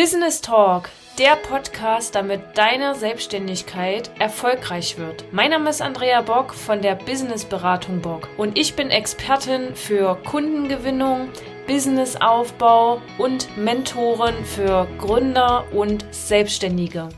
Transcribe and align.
Business 0.00 0.40
Talk, 0.40 0.88
der 1.18 1.36
Podcast, 1.36 2.14
damit 2.14 2.40
deine 2.54 2.94
Selbstständigkeit 2.94 4.10
erfolgreich 4.18 4.96
wird. 4.96 5.26
Mein 5.30 5.50
Name 5.50 5.68
ist 5.68 5.82
Andrea 5.82 6.22
Bock 6.22 6.54
von 6.54 6.80
der 6.80 6.94
Businessberatung 6.94 8.00
Bock 8.00 8.26
und 8.38 8.58
ich 8.58 8.74
bin 8.74 8.88
Expertin 8.88 9.74
für 9.74 10.16
Kundengewinnung, 10.24 11.28
Businessaufbau 11.66 13.02
und 13.18 13.54
Mentorin 13.58 14.42
für 14.46 14.88
Gründer 14.96 15.66
und 15.70 16.06
Selbstständige. 16.12 17.10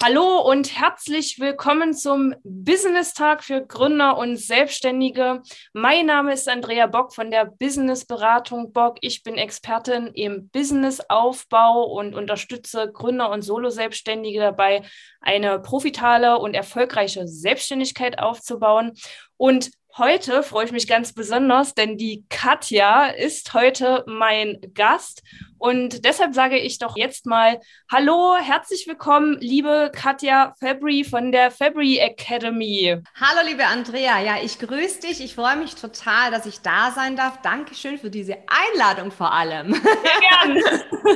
Hallo 0.00 0.38
und 0.48 0.78
herzlich 0.78 1.40
willkommen 1.40 1.92
zum 1.92 2.32
Business 2.44 3.14
Tag 3.14 3.42
für 3.42 3.66
Gründer 3.66 4.16
und 4.16 4.36
Selbstständige. 4.36 5.42
Mein 5.72 6.06
Name 6.06 6.34
ist 6.34 6.48
Andrea 6.48 6.86
Bock 6.86 7.12
von 7.12 7.32
der 7.32 7.46
Businessberatung 7.46 8.72
Bock. 8.72 8.98
Ich 9.00 9.24
bin 9.24 9.34
Expertin 9.34 10.06
im 10.14 10.50
Businessaufbau 10.50 11.82
und 11.82 12.14
unterstütze 12.14 12.92
Gründer 12.92 13.28
und 13.30 13.42
Solo-Selbstständige 13.42 14.38
dabei, 14.38 14.82
eine 15.20 15.58
profitable 15.58 16.38
und 16.38 16.54
erfolgreiche 16.54 17.26
Selbstständigkeit 17.26 18.20
aufzubauen. 18.20 18.92
Und 19.36 19.72
Heute 19.98 20.44
freue 20.44 20.64
ich 20.64 20.70
mich 20.70 20.86
ganz 20.86 21.12
besonders, 21.12 21.74
denn 21.74 21.98
die 21.98 22.24
Katja 22.28 23.06
ist 23.08 23.52
heute 23.52 24.04
mein 24.06 24.58
Gast. 24.72 25.24
Und 25.58 26.04
deshalb 26.04 26.36
sage 26.36 26.56
ich 26.56 26.78
doch 26.78 26.96
jetzt 26.96 27.26
mal 27.26 27.58
Hallo, 27.90 28.36
herzlich 28.36 28.86
willkommen, 28.86 29.38
liebe 29.40 29.90
Katja 29.92 30.54
Fabry 30.60 31.02
von 31.02 31.32
der 31.32 31.50
Fabry 31.50 31.98
Academy. 31.98 33.02
Hallo, 33.20 33.40
liebe 33.44 33.66
Andrea. 33.66 34.20
Ja, 34.20 34.36
ich 34.40 34.60
grüße 34.60 35.00
dich. 35.00 35.20
Ich 35.20 35.34
freue 35.34 35.56
mich 35.56 35.74
total, 35.74 36.30
dass 36.30 36.46
ich 36.46 36.60
da 36.60 36.92
sein 36.92 37.16
darf. 37.16 37.42
Dankeschön 37.42 37.98
für 37.98 38.10
diese 38.10 38.36
Einladung 38.46 39.10
vor 39.10 39.32
allem. 39.32 39.72
Sehr 39.74 40.62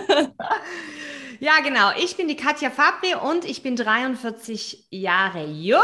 gern. 0.08 0.32
Ja, 1.42 1.58
genau. 1.58 1.90
Ich 1.98 2.16
bin 2.16 2.28
die 2.28 2.36
Katja 2.36 2.70
Fabri 2.70 3.16
und 3.16 3.44
ich 3.44 3.64
bin 3.64 3.74
43 3.74 4.86
Jahre 4.90 5.44
jung 5.44 5.80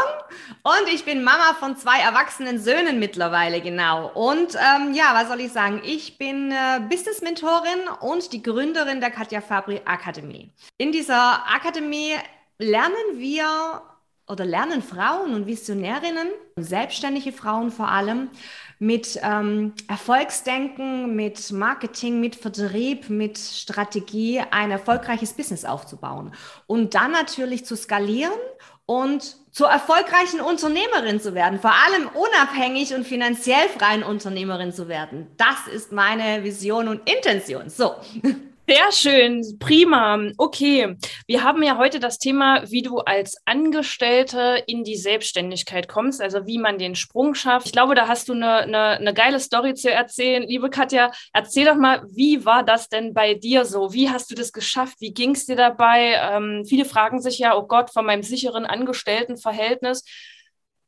und 0.63 0.89
ich 0.95 1.05
bin 1.05 1.25
Mama 1.25 1.53
von 1.59 1.77
zwei 1.77 1.99
erwachsenen 1.99 2.61
Söhnen 2.61 3.01
mittlerweile, 3.01 3.61
genau. 3.61 4.09
Und 4.15 4.55
ähm, 4.55 4.95
ja, 4.95 5.11
was 5.15 5.27
soll 5.27 5.41
ich 5.41 5.51
sagen? 5.51 5.83
Ich 5.85 6.17
bin 6.17 6.53
äh, 6.53 6.79
Business-Mentorin 6.89 7.89
und 8.03 8.33
die 8.33 8.41
Gründerin 8.41 9.01
der 9.01 9.11
Katja 9.11 9.41
Fabri 9.41 9.81
Akademie. 9.85 10.49
In 10.77 10.93
dieser 10.93 11.45
Akademie 11.53 12.15
lernen 12.61 12.95
wir 13.19 13.83
oder 14.29 14.45
lernen 14.45 14.83
Frauen 14.83 15.35
und 15.35 15.47
Visionärinnen, 15.47 16.29
selbstständige 16.57 17.33
Frauen 17.33 17.71
vor 17.71 17.89
allem, 17.89 18.31
mit 18.79 19.19
ähm, 19.23 19.73
Erfolgsdenken, 19.89 21.17
mit 21.17 21.51
Marketing, 21.51 22.21
mit 22.21 22.37
Vertrieb, 22.37 23.11
mit 23.11 23.39
Strategie 23.39 24.41
ein 24.51 24.71
erfolgreiches 24.71 25.33
Business 25.33 25.65
aufzubauen 25.65 26.33
und 26.67 26.95
dann 26.95 27.11
natürlich 27.11 27.65
zu 27.65 27.77
skalieren 27.77 28.39
und 28.87 29.37
zur 29.51 29.69
erfolgreichen 29.69 30.41
Unternehmerin 30.41 31.21
zu 31.21 31.35
werden, 31.35 31.61
vor 31.61 31.73
allem 31.73 32.09
unabhängig 32.09 32.95
und 32.95 33.05
finanziell 33.07 33.69
freien 33.77 34.03
Unternehmerin 34.03 34.73
zu 34.73 34.89
werden. 34.89 35.27
Das 35.37 35.67
ist 35.73 35.93
meine 35.93 36.45
Vision 36.45 36.89
und 36.89 37.11
Intention. 37.11 37.69
So. 37.69 37.97
Sehr 38.71 38.93
schön, 38.93 39.59
prima. 39.59 40.19
Okay, 40.37 40.95
wir 41.27 41.43
haben 41.43 41.63
ja 41.63 41.79
heute 41.79 42.01
das 42.01 42.19
Thema, 42.19 42.71
wie 42.71 42.83
du 42.83 42.99
als 42.99 43.39
Angestellte 43.47 44.63
in 44.67 44.85
die 44.85 44.97
Selbstständigkeit 44.97 45.89
kommst, 45.89 46.21
also 46.21 46.47
wie 46.47 46.59
man 46.59 46.77
den 46.77 46.95
Sprung 46.95 47.35
schafft. 47.35 47.65
Ich 47.65 47.73
glaube, 47.73 47.95
da 47.95 48.09
hast 48.09 48.29
du 48.29 48.35
eine, 48.35 48.57
eine, 48.57 48.79
eine 48.99 49.15
geile 49.15 49.41
Story 49.41 49.73
zu 49.73 49.91
erzählen. 49.91 50.43
Liebe 50.43 50.69
Katja, 50.69 51.13
erzähl 51.33 51.65
doch 51.65 51.77
mal, 51.77 52.03
wie 52.11 52.45
war 52.45 52.63
das 52.63 52.91
denn 52.91 53.15
bei 53.15 53.33
dir 53.33 53.65
so? 53.65 53.95
Wie 53.95 54.11
hast 54.11 54.31
du 54.31 54.35
das 54.35 54.53
geschafft? 54.53 54.97
Wie 55.01 55.15
ging 55.15 55.31
es 55.31 55.47
dir 55.47 55.57
dabei? 55.57 56.21
Ähm, 56.21 56.67
viele 56.69 56.85
fragen 56.85 57.23
sich 57.23 57.39
ja, 57.39 57.57
oh 57.57 57.67
Gott, 57.67 57.91
von 57.91 58.05
meinem 58.05 58.23
sicheren 58.23 58.67
Angestelltenverhältnis 58.67 60.05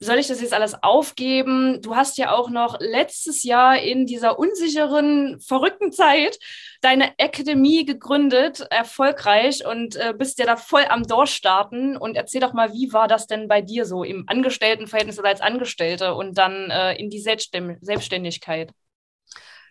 soll 0.01 0.19
ich 0.19 0.29
das 0.29 0.41
jetzt 0.41 0.55
alles 0.55 0.83
aufgeben? 0.83 1.81
Du 1.83 1.95
hast 1.95 2.17
ja 2.17 2.33
auch 2.33 2.49
noch 2.49 2.81
letztes 2.81 3.45
Jahr 3.45 3.79
in 3.79 4.07
dieser 4.07 4.39
unsicheren, 4.39 5.39
verrückten 5.41 5.93
Zeit 5.93 6.39
deine 6.81 7.13
Akademie 7.19 7.85
gegründet, 7.85 8.67
erfolgreich 8.71 9.67
und 9.67 9.97
äh, 9.97 10.15
bist 10.17 10.39
ja 10.39 10.47
da 10.47 10.57
voll 10.57 10.85
am 10.89 11.03
Durchstarten. 11.03 11.99
Und 11.99 12.17
erzähl 12.17 12.41
doch 12.41 12.55
mal, 12.55 12.73
wie 12.73 12.93
war 12.95 13.09
das 13.09 13.27
denn 13.27 13.47
bei 13.47 13.61
dir 13.61 13.85
so 13.85 14.03
im 14.03 14.25
Angestelltenverhältnis 14.27 15.19
oder 15.19 15.29
als 15.29 15.43
Angestellte 15.43 16.15
und 16.15 16.39
dann 16.39 16.71
äh, 16.71 16.95
in 16.95 17.11
die 17.11 17.21
Selbstständigkeit? 17.21 18.73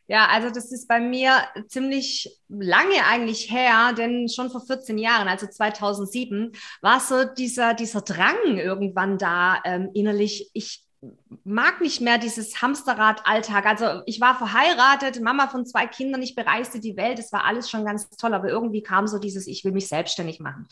Ja, 0.09 0.25
also 0.25 0.49
das 0.49 0.71
ist 0.71 0.87
bei 0.87 0.99
mir 0.99 1.33
ziemlich 1.67 2.35
lange 2.47 3.05
eigentlich 3.07 3.51
her, 3.51 3.93
denn 3.95 4.27
schon 4.27 4.49
vor 4.49 4.61
14 4.65 4.97
Jahren, 4.97 5.27
also 5.27 5.45
2007, 5.45 6.51
war 6.81 6.99
so 6.99 7.25
dieser, 7.25 7.75
dieser 7.75 8.01
Drang 8.01 8.57
irgendwann 8.57 9.19
da 9.19 9.61
ähm, 9.63 9.91
innerlich. 9.93 10.49
Ich 10.53 10.83
mag 11.43 11.79
nicht 11.79 12.01
mehr 12.01 12.17
dieses 12.17 12.59
Hamsterrad-Alltag. 12.59 13.67
Also 13.67 14.01
ich 14.07 14.19
war 14.19 14.35
verheiratet, 14.35 15.21
Mama 15.21 15.47
von 15.47 15.67
zwei 15.67 15.85
Kindern, 15.85 16.23
ich 16.23 16.33
bereiste 16.33 16.79
die 16.79 16.97
Welt, 16.97 17.19
es 17.19 17.31
war 17.31 17.45
alles 17.45 17.69
schon 17.69 17.85
ganz 17.85 18.09
toll, 18.09 18.33
aber 18.33 18.49
irgendwie 18.49 18.81
kam 18.81 19.05
so 19.05 19.19
dieses, 19.19 19.45
ich 19.45 19.63
will 19.63 19.73
mich 19.73 19.87
selbstständig 19.87 20.39
machen. 20.39 20.67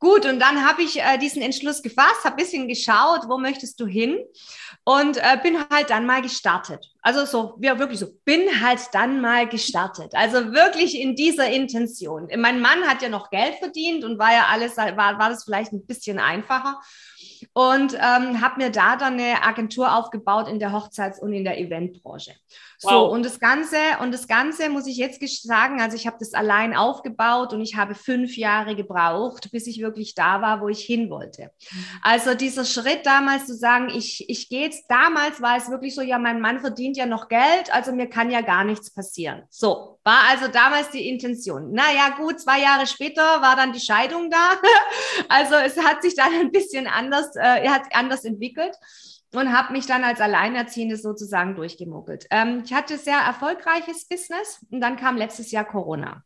Gut, 0.00 0.26
und 0.26 0.38
dann 0.38 0.64
habe 0.64 0.82
ich 0.82 1.00
äh, 1.00 1.18
diesen 1.18 1.42
Entschluss 1.42 1.82
gefasst, 1.82 2.24
habe 2.24 2.36
ein 2.36 2.36
bisschen 2.36 2.68
geschaut, 2.68 3.22
wo 3.28 3.36
möchtest 3.36 3.80
du 3.80 3.86
hin 3.86 4.16
und 4.84 5.16
äh, 5.16 5.38
bin 5.42 5.58
halt 5.70 5.90
dann 5.90 6.06
mal 6.06 6.22
gestartet. 6.22 6.86
Also 7.02 7.24
so, 7.24 7.58
ja, 7.60 7.80
wirklich 7.80 7.98
so, 7.98 8.06
bin 8.24 8.62
halt 8.62 8.80
dann 8.92 9.20
mal 9.20 9.48
gestartet. 9.48 10.14
Also 10.14 10.52
wirklich 10.52 11.00
in 11.00 11.16
dieser 11.16 11.50
Intention. 11.50 12.28
Mein 12.36 12.60
Mann 12.60 12.82
hat 12.86 13.02
ja 13.02 13.08
noch 13.08 13.30
Geld 13.30 13.56
verdient 13.56 14.04
und 14.04 14.20
war 14.20 14.32
ja 14.32 14.46
alles, 14.50 14.76
war, 14.76 14.96
war 14.96 15.28
das 15.30 15.42
vielleicht 15.42 15.72
ein 15.72 15.84
bisschen 15.84 16.20
einfacher 16.20 16.80
und 17.52 17.94
ähm, 17.94 18.40
habe 18.40 18.58
mir 18.58 18.70
da 18.70 18.96
dann 18.96 19.14
eine 19.14 19.42
Agentur 19.42 19.96
aufgebaut 19.96 20.48
in 20.48 20.60
der 20.60 20.72
Hochzeits- 20.72 21.20
und 21.20 21.32
in 21.32 21.44
der 21.44 21.58
Eventbranche. 21.58 22.34
So, 22.80 22.90
wow. 22.90 23.12
und 23.12 23.24
das 23.24 23.40
Ganze, 23.40 23.76
und 24.00 24.14
das 24.14 24.28
Ganze 24.28 24.68
muss 24.68 24.86
ich 24.86 24.96
jetzt 24.98 25.20
sagen, 25.42 25.80
also 25.80 25.96
ich 25.96 26.06
habe 26.06 26.16
das 26.20 26.32
allein 26.32 26.76
aufgebaut 26.76 27.52
und 27.52 27.60
ich 27.60 27.74
habe 27.74 27.96
fünf 27.96 28.36
Jahre 28.36 28.76
gebraucht, 28.76 29.50
bis 29.50 29.66
ich 29.66 29.80
wirklich 29.80 30.14
da 30.14 30.40
war, 30.42 30.60
wo 30.60 30.68
ich 30.68 30.84
hin 30.84 31.10
wollte. 31.10 31.50
Mhm. 31.72 31.84
Also 32.02 32.34
dieser 32.34 32.64
Schritt 32.64 33.04
damals 33.04 33.46
zu 33.46 33.56
sagen, 33.56 33.88
ich, 33.90 34.30
ich 34.30 34.48
gehe 34.48 34.62
jetzt, 34.62 34.84
damals 34.88 35.42
war 35.42 35.56
es 35.56 35.68
wirklich 35.68 35.92
so, 35.96 36.02
ja, 36.02 36.20
mein 36.20 36.40
Mann 36.40 36.60
verdient 36.60 36.96
ja 36.96 37.06
noch 37.06 37.28
Geld, 37.28 37.72
also 37.72 37.90
mir 37.90 38.08
kann 38.08 38.30
ja 38.30 38.42
gar 38.42 38.62
nichts 38.62 38.94
passieren. 38.94 39.42
So, 39.50 39.98
war 40.04 40.28
also 40.30 40.46
damals 40.46 40.90
die 40.90 41.08
Intention. 41.08 41.72
Naja, 41.72 42.10
gut, 42.16 42.38
zwei 42.38 42.60
Jahre 42.60 42.86
später 42.86 43.42
war 43.42 43.56
dann 43.56 43.72
die 43.72 43.80
Scheidung 43.80 44.30
da. 44.30 44.52
also 45.28 45.56
es 45.56 45.76
hat 45.84 46.02
sich 46.02 46.14
dann 46.14 46.32
ein 46.32 46.52
bisschen 46.52 46.86
anders, 46.86 47.34
äh, 47.34 47.68
hat 47.68 47.82
anders 47.92 48.24
entwickelt 48.24 48.76
und 49.34 49.52
habe 49.56 49.72
mich 49.72 49.86
dann 49.86 50.04
als 50.04 50.20
Alleinerziehende 50.20 50.96
sozusagen 50.96 51.54
durchgemuggelt. 51.54 52.26
Ähm, 52.30 52.62
ich 52.64 52.72
hatte 52.72 52.96
sehr 52.98 53.18
erfolgreiches 53.18 54.06
Business 54.06 54.64
und 54.70 54.80
dann 54.80 54.96
kam 54.96 55.16
letztes 55.16 55.50
Jahr 55.50 55.64
Corona. 55.64 56.24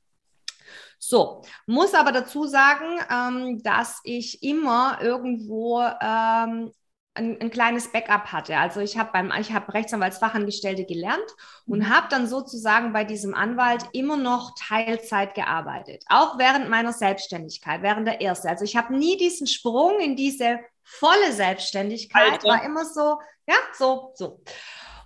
So, 0.98 1.42
muss 1.66 1.94
aber 1.94 2.12
dazu 2.12 2.46
sagen, 2.46 3.00
ähm, 3.10 3.62
dass 3.62 4.00
ich 4.04 4.42
immer 4.44 4.98
irgendwo 5.02 5.80
ähm, 5.80 6.70
ein, 7.14 7.40
ein, 7.40 7.50
kleines 7.50 7.90
Backup 7.90 8.32
hatte. 8.32 8.56
Also 8.56 8.80
ich 8.80 8.96
habe 8.96 9.10
beim, 9.12 9.32
ich 9.38 9.52
habe 9.52 9.74
Rechtsanwaltsfachangestellte 9.74 10.84
gelernt 10.84 11.26
und 11.66 11.80
mhm. 11.80 11.88
habe 11.88 12.06
dann 12.08 12.28
sozusagen 12.28 12.92
bei 12.92 13.04
diesem 13.04 13.34
Anwalt 13.34 13.84
immer 13.92 14.16
noch 14.16 14.54
Teilzeit 14.56 15.34
gearbeitet, 15.34 16.04
auch 16.08 16.38
während 16.38 16.70
meiner 16.70 16.92
Selbstständigkeit, 16.92 17.82
während 17.82 18.06
der 18.06 18.22
ersten. 18.22 18.48
Also 18.48 18.64
ich 18.64 18.76
habe 18.76 18.96
nie 18.96 19.16
diesen 19.16 19.48
Sprung 19.48 19.98
in 19.98 20.14
diese 20.16 20.60
volle 20.84 21.32
Selbstständigkeit, 21.32 22.32
Alter. 22.32 22.48
war 22.48 22.64
immer 22.64 22.84
so, 22.84 23.18
ja, 23.46 23.56
so, 23.76 24.12
so. 24.14 24.40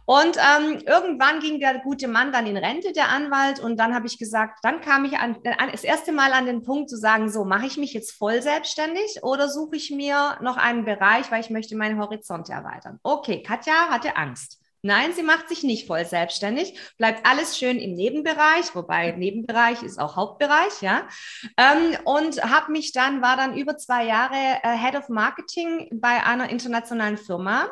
Und 0.07 0.37
ähm, 0.37 0.85
irgendwann 0.87 1.41
ging 1.41 1.59
der 1.59 1.81
gute 1.81 2.07
Mann 2.07 2.31
dann 2.31 2.47
in 2.47 2.57
Rente, 2.57 2.93
der 2.93 3.09
Anwalt, 3.09 3.59
und 3.59 3.77
dann 3.77 3.93
habe 3.93 4.07
ich 4.07 4.19
gesagt, 4.19 4.61
dann 4.63 4.81
kam 4.81 5.05
ich 5.05 5.19
an, 5.19 5.37
an, 5.59 5.71
das 5.73 5.83
erste 5.83 6.13
Mal 6.13 6.33
an 6.33 6.47
den 6.47 6.63
Punkt 6.63 6.89
zu 6.89 6.97
sagen, 6.97 7.29
so 7.29 7.45
mache 7.45 7.67
ich 7.67 7.77
mich 7.77 7.93
jetzt 7.93 8.13
voll 8.13 8.41
selbstständig 8.41 9.19
oder 9.23 9.49
suche 9.49 9.75
ich 9.75 9.91
mir 9.91 10.39
noch 10.41 10.57
einen 10.57 10.85
Bereich, 10.85 11.33
weil 11.33 11.41
ich 11.41 11.51
möchte 11.51 11.77
meine 11.77 11.99
Horizonte 11.99 12.53
erweitern. 12.53 13.01
Okay, 13.03 13.43
Katja 13.43 13.89
hatte 13.91 14.17
Angst. 14.17 14.61
Nein, 14.87 15.13
sie 15.15 15.25
macht 15.25 15.49
sich 15.49 15.65
nicht 15.65 15.89
voll 15.89 16.05
selbstständig, 16.05 16.79
bleibt 16.97 17.27
alles 17.27 17.59
schön 17.59 17.79
im 17.79 17.95
Nebenbereich, 17.95 18.73
wobei 18.75 19.11
Nebenbereich 19.11 19.83
ist 19.83 19.99
auch 19.99 20.15
Hauptbereich, 20.15 20.81
ja. 20.81 21.09
Ähm, 21.57 21.99
und 22.05 22.41
habe 22.41 22.71
mich 22.71 22.93
dann, 22.93 23.21
war 23.21 23.37
dann 23.37 23.57
über 23.57 23.77
zwei 23.77 24.05
Jahre 24.05 24.37
äh, 24.63 24.79
Head 24.79 24.95
of 24.95 25.09
Marketing 25.09 25.89
bei 25.93 26.25
einer 26.25 26.51
internationalen 26.51 27.19
Firma 27.19 27.69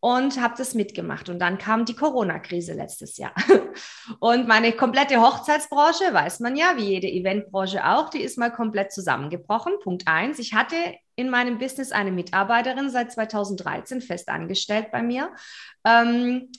und 0.00 0.40
habe 0.40 0.54
das 0.56 0.72
mitgemacht. 0.72 1.28
Und 1.28 1.38
dann 1.38 1.58
kam 1.58 1.84
die 1.84 1.94
Corona-Krise 1.94 2.72
letztes 2.72 3.18
Jahr. 3.18 3.34
Und 4.20 4.48
meine 4.48 4.72
komplette 4.72 5.20
Hochzeitsbranche, 5.20 6.14
weiß 6.14 6.40
man 6.40 6.56
ja, 6.56 6.76
wie 6.76 6.84
jede 6.84 7.08
Eventbranche 7.08 7.84
auch, 7.84 8.08
die 8.08 8.22
ist 8.22 8.38
mal 8.38 8.52
komplett 8.52 8.92
zusammengebrochen. 8.92 9.74
Punkt 9.82 10.06
eins. 10.06 10.38
Ich 10.38 10.54
hatte 10.54 10.76
in 11.18 11.30
meinem 11.30 11.58
Business 11.58 11.90
eine 11.90 12.12
Mitarbeiterin 12.12 12.90
seit 12.90 13.10
2013 13.10 14.00
fest 14.00 14.28
angestellt 14.28 14.92
bei 14.92 15.02
mir. 15.02 15.34
Ähm, 15.84 16.52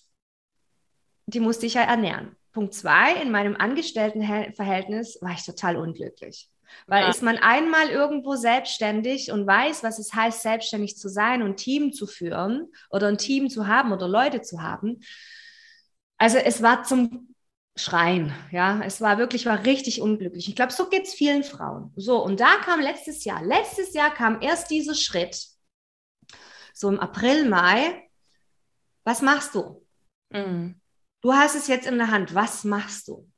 die 1.28 1.40
musste 1.40 1.66
ich 1.66 1.76
ja 1.76 1.84
ernähren. 1.84 2.36
Punkt 2.52 2.74
zwei, 2.74 3.14
in 3.22 3.32
meinem 3.32 3.56
Angestelltenverhältnis 3.56 5.20
war 5.22 5.32
ich 5.32 5.46
total 5.46 5.78
unglücklich. 5.78 6.50
Weil 6.88 7.04
ja. 7.04 7.10
ist 7.10 7.24
man 7.24 7.38
einmal 7.38 7.88
irgendwo 7.88 8.36
selbstständig 8.36 9.32
und 9.32 9.48
weiß, 9.48 9.82
was 9.82 9.98
es 9.98 10.14
heißt, 10.14 10.42
selbstständig 10.42 10.98
zu 10.98 11.08
sein 11.08 11.42
und 11.42 11.56
Team 11.56 11.94
zu 11.94 12.06
führen 12.06 12.68
oder 12.90 13.08
ein 13.08 13.18
Team 13.18 13.50
zu 13.50 13.66
haben 13.66 13.94
oder 13.94 14.10
Leute 14.10 14.42
zu 14.42 14.62
haben. 14.62 15.00
Also 16.18 16.38
es 16.38 16.62
war 16.62 16.84
zum 16.84 17.29
Schreien, 17.80 18.34
ja, 18.52 18.82
es 18.84 19.00
war 19.00 19.18
wirklich, 19.18 19.46
war 19.46 19.64
richtig 19.66 20.02
unglücklich. 20.02 20.50
Ich 20.50 20.56
glaube, 20.56 20.74
so 20.74 20.90
geht 20.90 21.04
es 21.04 21.14
vielen 21.14 21.44
Frauen. 21.44 21.94
So, 21.96 22.24
und 22.24 22.40
da 22.40 22.58
kam 22.58 22.82
letztes 22.82 23.24
Jahr, 23.24 23.42
letztes 23.44 23.94
Jahr 23.94 24.14
kam 24.14 24.42
erst 24.42 24.70
dieser 24.70 24.96
Schritt, 24.96 25.48
so 26.74 26.90
im 26.90 27.00
April, 27.00 27.48
Mai, 27.48 28.10
was 29.04 29.22
machst 29.22 29.56
du? 29.56 29.86
Mhm. 30.30 30.80
Du 31.22 31.34
hast 31.34 31.56
es 31.56 31.68
jetzt 31.68 31.88
in 31.88 31.98
der 31.98 32.12
Hand, 32.12 32.36
was 32.36 32.64
machst 32.64 33.08
du? 33.08 33.30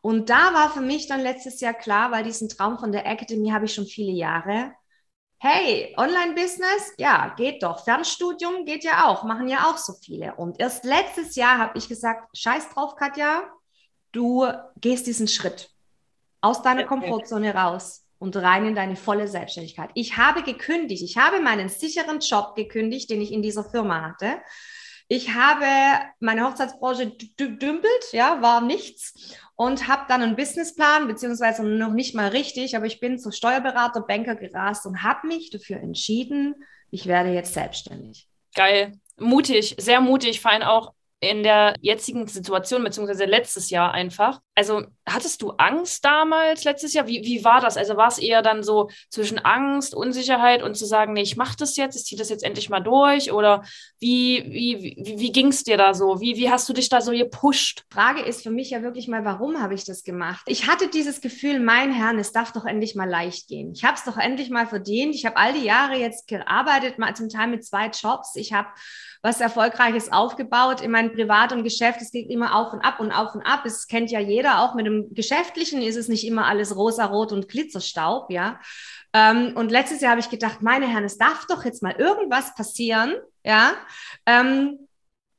Und 0.00 0.28
da 0.28 0.52
war 0.52 0.70
für 0.70 0.80
mich 0.80 1.06
dann 1.06 1.20
letztes 1.20 1.60
Jahr 1.60 1.74
klar, 1.74 2.10
weil 2.12 2.24
diesen 2.24 2.48
Traum 2.48 2.78
von 2.78 2.92
der 2.92 3.06
Academy 3.06 3.50
habe 3.50 3.64
ich 3.64 3.74
schon 3.74 3.86
viele 3.86 4.12
Jahre. 4.12 4.72
Hey, 5.38 5.94
Online-Business, 5.96 6.94
ja, 6.98 7.34
geht 7.36 7.62
doch. 7.62 7.84
Fernstudium 7.84 8.64
geht 8.64 8.84
ja 8.84 9.06
auch, 9.06 9.24
machen 9.24 9.48
ja 9.48 9.70
auch 9.70 9.78
so 9.78 9.94
viele. 9.94 10.34
Und 10.34 10.60
erst 10.60 10.84
letztes 10.84 11.36
Jahr 11.36 11.58
habe 11.58 11.78
ich 11.78 11.88
gesagt, 11.88 12.36
scheiß 12.36 12.70
drauf, 12.70 12.96
Katja, 12.96 13.44
du 14.14 14.46
gehst 14.80 15.06
diesen 15.06 15.28
Schritt 15.28 15.70
aus 16.40 16.62
deiner 16.62 16.84
Komfortzone 16.84 17.54
raus 17.54 18.06
und 18.18 18.36
rein 18.36 18.66
in 18.66 18.74
deine 18.74 18.96
volle 18.96 19.28
Selbstständigkeit. 19.28 19.90
Ich 19.94 20.16
habe 20.16 20.42
gekündigt, 20.42 21.02
ich 21.02 21.16
habe 21.16 21.40
meinen 21.40 21.68
sicheren 21.68 22.20
Job 22.20 22.54
gekündigt, 22.54 23.10
den 23.10 23.20
ich 23.20 23.32
in 23.32 23.42
dieser 23.42 23.64
Firma 23.64 24.02
hatte 24.02 24.38
ich 25.08 25.34
habe 25.34 25.66
meine 26.20 26.46
Hochzeitsbranche 26.46 27.12
dümpelt, 27.38 28.12
ja, 28.12 28.40
war 28.40 28.60
nichts 28.60 29.36
und 29.54 29.86
habe 29.86 30.04
dann 30.08 30.22
einen 30.22 30.36
Businessplan, 30.36 31.06
beziehungsweise 31.06 31.62
noch 31.62 31.92
nicht 31.92 32.14
mal 32.14 32.28
richtig, 32.28 32.74
aber 32.76 32.86
ich 32.86 33.00
bin 33.00 33.18
zu 33.18 33.30
Steuerberater, 33.30 34.00
Banker 34.00 34.34
gerast 34.34 34.86
und 34.86 35.02
habe 35.02 35.26
mich 35.26 35.50
dafür 35.50 35.76
entschieden, 35.76 36.54
ich 36.90 37.06
werde 37.06 37.30
jetzt 37.30 37.52
selbstständig. 37.52 38.28
Geil, 38.54 38.92
mutig, 39.18 39.74
sehr 39.78 40.00
mutig, 40.00 40.40
vor 40.40 40.52
allem 40.52 40.62
auch 40.62 40.93
in 41.20 41.42
der 41.42 41.74
jetzigen 41.80 42.26
Situation, 42.26 42.84
beziehungsweise 42.84 43.24
letztes 43.24 43.70
Jahr 43.70 43.92
einfach. 43.92 44.40
Also 44.54 44.84
hattest 45.06 45.42
du 45.42 45.50
Angst 45.52 46.04
damals, 46.04 46.64
letztes 46.64 46.92
Jahr? 46.92 47.06
Wie, 47.06 47.24
wie 47.24 47.44
war 47.44 47.60
das? 47.60 47.76
Also 47.76 47.96
war 47.96 48.08
es 48.08 48.18
eher 48.18 48.42
dann 48.42 48.62
so 48.62 48.88
zwischen 49.10 49.38
Angst, 49.38 49.94
Unsicherheit 49.94 50.62
und 50.62 50.76
zu 50.76 50.86
sagen, 50.86 51.14
nee, 51.14 51.22
ich 51.22 51.36
mache 51.36 51.56
das 51.58 51.76
jetzt, 51.76 51.96
ich 51.96 52.04
ziehe 52.04 52.18
das 52.18 52.28
jetzt 52.28 52.44
endlich 52.44 52.70
mal 52.70 52.80
durch? 52.80 53.32
Oder 53.32 53.64
wie, 53.98 54.44
wie, 54.48 54.96
wie, 55.04 55.18
wie 55.18 55.32
ging 55.32 55.48
es 55.48 55.64
dir 55.64 55.76
da 55.76 55.94
so? 55.94 56.20
Wie, 56.20 56.36
wie 56.36 56.50
hast 56.50 56.68
du 56.68 56.72
dich 56.72 56.88
da 56.88 57.00
so 57.00 57.12
gepusht? 57.12 57.84
Frage 57.92 58.20
ist 58.20 58.42
für 58.42 58.50
mich 58.50 58.70
ja 58.70 58.82
wirklich 58.82 59.08
mal, 59.08 59.24
warum 59.24 59.60
habe 59.60 59.74
ich 59.74 59.84
das 59.84 60.04
gemacht? 60.04 60.42
Ich 60.46 60.68
hatte 60.68 60.88
dieses 60.88 61.20
Gefühl, 61.20 61.58
mein 61.58 61.92
Herrn, 61.92 62.18
es 62.18 62.32
darf 62.32 62.52
doch 62.52 62.64
endlich 62.64 62.94
mal 62.94 63.08
leicht 63.08 63.48
gehen. 63.48 63.72
Ich 63.72 63.84
habe 63.84 63.94
es 63.94 64.04
doch 64.04 64.18
endlich 64.18 64.50
mal 64.50 64.66
verdient. 64.66 65.14
Ich 65.14 65.26
habe 65.26 65.36
all 65.36 65.52
die 65.52 65.64
Jahre 65.64 65.96
jetzt 65.96 66.28
gearbeitet, 66.28 66.98
mal 66.98 67.16
zum 67.16 67.28
Teil 67.28 67.48
mit 67.48 67.64
zwei 67.64 67.86
Jobs. 67.86 68.36
Ich 68.36 68.52
habe 68.52 68.68
was 69.22 69.40
Erfolgreiches 69.40 70.12
aufgebaut 70.12 70.82
in 70.82 70.90
meinem 70.90 71.03
Privat 71.12 71.52
und 71.52 71.64
Geschäft. 71.64 72.00
Es 72.00 72.10
geht 72.10 72.30
immer 72.30 72.54
auf 72.54 72.72
und 72.72 72.80
ab 72.80 73.00
und 73.00 73.12
auf 73.12 73.34
und 73.34 73.42
ab. 73.42 73.66
Es 73.66 73.86
kennt 73.86 74.10
ja 74.10 74.20
jeder. 74.20 74.60
Auch 74.60 74.74
mit 74.74 74.86
dem 74.86 75.12
Geschäftlichen 75.14 75.82
ist 75.82 75.96
es 75.96 76.08
nicht 76.08 76.26
immer 76.26 76.46
alles 76.46 76.76
rosa-rot 76.76 77.32
und 77.32 77.48
Glitzerstaub, 77.48 78.30
ja. 78.30 78.60
Ähm, 79.12 79.52
und 79.56 79.70
letztes 79.70 80.00
Jahr 80.00 80.12
habe 80.12 80.20
ich 80.20 80.30
gedacht, 80.30 80.62
meine 80.62 80.88
Herren, 80.88 81.04
es 81.04 81.18
darf 81.18 81.46
doch 81.46 81.64
jetzt 81.64 81.82
mal 81.82 81.94
irgendwas 81.96 82.54
passieren, 82.54 83.14
ja, 83.44 83.74
ähm, 84.26 84.88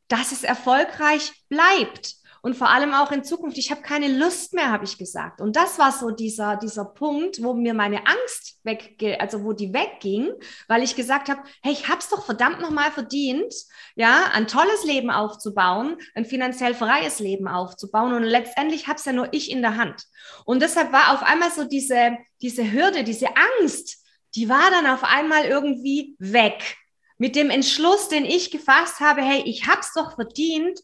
dass 0.07 0.31
es 0.31 0.43
erfolgreich 0.43 1.33
bleibt 1.49 2.15
und 2.45 2.55
vor 2.55 2.69
allem 2.69 2.93
auch 2.93 3.11
in 3.11 3.23
Zukunft. 3.23 3.57
Ich 3.57 3.71
habe 3.71 3.81
keine 3.81 4.07
Lust 4.07 4.53
mehr, 4.53 4.71
habe 4.71 4.85
ich 4.85 4.99
gesagt. 4.99 5.41
Und 5.41 5.55
das 5.55 5.79
war 5.79 5.91
so 5.91 6.11
dieser, 6.11 6.57
dieser 6.57 6.85
Punkt, 6.85 7.41
wo 7.41 7.55
mir 7.55 7.73
meine 7.73 8.05
Angst 8.05 8.59
wegge, 8.61 9.19
also 9.19 9.43
wo 9.43 9.53
die 9.53 9.73
wegging, 9.73 10.31
weil 10.67 10.83
ich 10.83 10.95
gesagt 10.95 11.27
habe, 11.27 11.41
hey, 11.63 11.73
ich 11.73 11.87
habe 11.87 12.01
es 12.01 12.09
doch 12.09 12.23
verdammt 12.23 12.61
nochmal 12.61 12.91
verdient, 12.91 13.51
ja, 13.95 14.25
ein 14.31 14.45
tolles 14.45 14.83
Leben 14.83 15.09
aufzubauen, 15.09 15.97
ein 16.13 16.23
finanziell 16.23 16.75
freies 16.75 17.17
Leben 17.17 17.47
aufzubauen. 17.47 18.13
Und 18.13 18.21
letztendlich 18.21 18.85
habe 18.85 18.99
es 18.99 19.05
ja 19.05 19.13
nur 19.13 19.29
ich 19.33 19.49
in 19.49 19.63
der 19.63 19.77
Hand. 19.77 20.03
Und 20.45 20.61
deshalb 20.61 20.91
war 20.91 21.15
auf 21.15 21.23
einmal 21.23 21.49
so 21.49 21.63
diese, 21.63 22.15
diese 22.43 22.71
Hürde, 22.71 23.03
diese 23.03 23.29
Angst, 23.59 24.05
die 24.35 24.49
war 24.49 24.69
dann 24.69 24.85
auf 24.85 25.03
einmal 25.03 25.45
irgendwie 25.45 26.15
weg. 26.19 26.77
Mit 27.17 27.35
dem 27.35 27.49
Entschluss, 27.49 28.07
den 28.07 28.23
ich 28.23 28.51
gefasst 28.51 28.99
habe, 28.99 29.23
hey, 29.23 29.41
ich 29.47 29.65
habe 29.65 29.79
es 29.79 29.93
doch 29.93 30.13
verdient, 30.13 30.79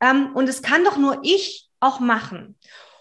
ähm, 0.00 0.34
und 0.34 0.48
es 0.48 0.62
kann 0.62 0.84
doch 0.84 0.96
nur 0.96 1.20
ich 1.22 1.68
auch 1.80 2.00
machen. 2.00 2.56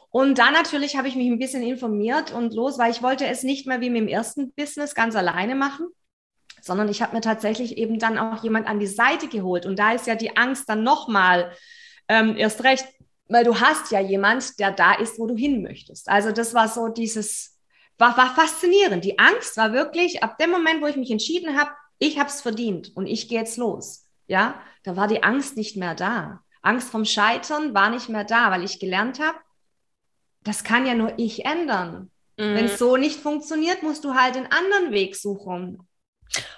Und 0.09 0.37
da 0.37 0.49
natürlich 0.49 0.95
habe 0.95 1.09
ich 1.09 1.15
mich 1.15 1.27
ein 1.27 1.39
bisschen 1.39 1.61
informiert 1.61 2.31
und 2.31 2.53
los, 2.53 2.77
weil 2.77 2.91
ich 2.91 3.03
wollte 3.03 3.27
es 3.27 3.43
nicht 3.43 3.67
mehr 3.67 3.81
wie 3.81 3.89
mit 3.89 4.01
dem 4.01 4.07
ersten 4.07 4.53
Business 4.53 4.95
ganz 4.95 5.15
alleine 5.15 5.55
machen, 5.55 5.87
sondern 6.61 6.87
ich 6.87 7.01
habe 7.01 7.13
mir 7.13 7.21
tatsächlich 7.21 7.77
eben 7.77 7.99
dann 7.99 8.17
auch 8.17 8.41
jemand 8.41 8.67
an 8.67 8.79
die 8.79 8.87
Seite 8.87 9.27
geholt. 9.27 9.65
Und 9.65 9.77
da 9.77 9.91
ist 9.91 10.07
ja 10.07 10.15
die 10.15 10.37
Angst 10.37 10.69
dann 10.69 10.83
nochmal 10.83 11.51
ähm, 12.07 12.37
erst 12.37 12.63
recht, 12.63 12.85
weil 13.27 13.43
du 13.43 13.59
hast 13.59 13.91
ja 13.91 13.99
jemand, 13.99 14.57
der 14.59 14.71
da 14.71 14.93
ist, 14.93 15.19
wo 15.19 15.27
du 15.27 15.35
hin 15.35 15.61
möchtest. 15.61 16.07
Also 16.07 16.31
das 16.31 16.53
war 16.53 16.69
so 16.69 16.87
dieses, 16.87 17.59
war, 17.97 18.15
war 18.17 18.33
faszinierend. 18.35 19.03
Die 19.03 19.19
Angst 19.19 19.57
war 19.57 19.73
wirklich, 19.73 20.23
ab 20.23 20.37
dem 20.37 20.51
Moment, 20.51 20.81
wo 20.81 20.87
ich 20.87 20.95
mich 20.95 21.11
entschieden 21.11 21.59
habe, 21.59 21.71
ich 21.99 22.19
habe 22.19 22.29
es 22.29 22.41
verdient 22.41 22.91
und 22.95 23.05
ich 23.07 23.27
gehe 23.27 23.39
jetzt 23.39 23.57
los. 23.57 24.07
Ja, 24.27 24.61
da 24.83 24.95
war 24.95 25.07
die 25.07 25.23
Angst 25.23 25.57
nicht 25.57 25.75
mehr 25.75 25.93
da. 25.93 26.44
Angst 26.65 26.89
vom 26.89 27.05
Scheitern 27.05 27.73
war 27.73 27.89
nicht 27.89 28.09
mehr 28.09 28.23
da, 28.23 28.51
weil 28.51 28.63
ich 28.63 28.79
gelernt 28.79 29.19
habe, 29.19 29.37
das 30.43 30.63
kann 30.63 30.85
ja 30.85 30.93
nur 30.93 31.13
ich 31.17 31.45
ändern. 31.45 32.11
Mhm. 32.37 32.55
Wenn 32.55 32.65
es 32.65 32.79
so 32.79 32.97
nicht 32.97 33.19
funktioniert, 33.19 33.83
musst 33.83 34.03
du 34.03 34.15
halt 34.15 34.35
einen 34.35 34.51
anderen 34.51 34.91
Weg 34.91 35.15
suchen. 35.15 35.87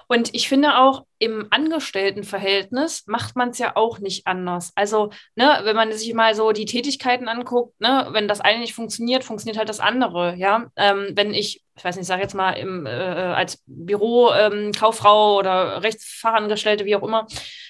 Und 0.08 0.34
ich 0.34 0.48
finde 0.48 0.78
auch 0.78 1.06
im 1.20 1.48
Angestelltenverhältnis 1.50 3.06
macht 3.08 3.36
man 3.36 3.50
es 3.50 3.58
ja 3.58 3.76
auch 3.76 4.00
nicht 4.00 4.28
anders. 4.28 4.72
Also, 4.76 5.12
ne, 5.36 5.62
wenn 5.64 5.76
man 5.76 5.92
sich 5.92 6.14
mal 6.14 6.36
so 6.36 6.52
die 6.52 6.66
Tätigkeiten 6.66 7.28
anguckt, 7.28 7.80
ne, 7.80 8.08
wenn 8.12 8.28
das 8.28 8.42
eine 8.42 8.60
nicht 8.60 8.74
funktioniert, 8.74 9.24
funktioniert 9.24 9.58
halt 9.58 9.70
das 9.70 9.80
andere. 9.80 10.36
Ja, 10.36 10.68
ähm, 10.76 11.12
wenn 11.16 11.34
ich 11.34 11.64
ich 11.78 11.86
weiß 11.86 11.96
nicht, 11.96 12.04
ich 12.04 12.08
sage 12.08 12.24
jetzt 12.24 12.34
mal 12.34 12.54
im, 12.54 12.86
äh, 12.86 12.90
als 12.90 13.62
Bürokauffrau 13.68 15.34
ähm, 15.34 15.38
oder 15.38 15.84
Rechtsfachangestellte, 15.84 16.86
wie 16.86 16.96
auch 16.96 17.04
immer, 17.04 17.28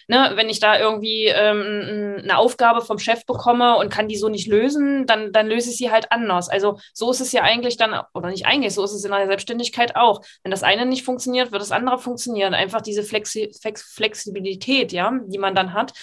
ne, 0.07 0.31
wenn 0.35 0.49
ich 0.49 0.59
da 0.59 0.79
irgendwie 0.79 1.25
ähm, 1.25 2.21
eine 2.23 2.38
Aufgabe 2.38 2.81
vom 2.81 2.99
Chef 2.99 3.25
bekomme 3.25 3.77
und 3.77 3.91
kann 3.91 4.07
die 4.07 4.15
so 4.15 4.29
nicht 4.29 4.47
lösen, 4.47 5.05
dann, 5.05 5.33
dann 5.33 5.47
löse 5.47 5.69
ich 5.69 5.77
sie 5.77 5.91
halt 5.91 6.11
anders. 6.11 6.47
Also 6.47 6.79
so 6.94 7.11
ist 7.11 7.19
es 7.19 7.33
ja 7.33 7.41
eigentlich 7.44 7.75
dann, 7.75 7.99
oder 8.13 8.29
nicht 8.29 8.45
eigentlich, 8.45 8.73
so 8.73 8.83
ist 8.83 8.94
es 8.94 9.03
in 9.03 9.11
der 9.11 9.27
Selbstständigkeit 9.27 9.97
auch. 9.97 10.21
Wenn 10.41 10.51
das 10.51 10.63
eine 10.63 10.85
nicht 10.85 11.04
funktioniert, 11.04 11.51
wird 11.51 11.61
das 11.61 11.71
andere 11.73 11.99
funktionieren. 11.99 12.54
Einfach 12.54 12.81
diese 12.81 13.04
Flexi 13.37 13.59
Flex 13.61 13.94
Flexibilität, 13.94 14.91
ja, 14.91 15.11
die 15.25 15.37
man 15.37 15.56
dann 15.56 15.73
hat. 15.73 15.94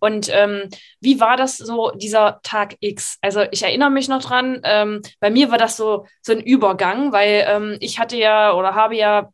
Und 0.00 0.28
ähm, 0.32 0.68
wie 1.00 1.20
war 1.20 1.36
das 1.36 1.56
so, 1.56 1.90
dieser 1.92 2.40
Tag 2.42 2.76
X? 2.80 3.18
Also 3.20 3.42
ich 3.50 3.62
erinnere 3.62 3.90
mich 3.90 4.08
noch 4.08 4.22
dran, 4.22 4.60
ähm, 4.64 5.02
bei 5.20 5.30
mir 5.30 5.50
war 5.50 5.58
das 5.58 5.76
so, 5.76 6.06
so 6.22 6.32
ein 6.32 6.40
Übergang, 6.40 7.12
weil 7.12 7.44
ähm, 7.48 7.76
ich 7.80 7.98
hatte 7.98 8.16
ja 8.16 8.54
oder 8.54 8.74
habe 8.74 8.96
ja 8.96 9.30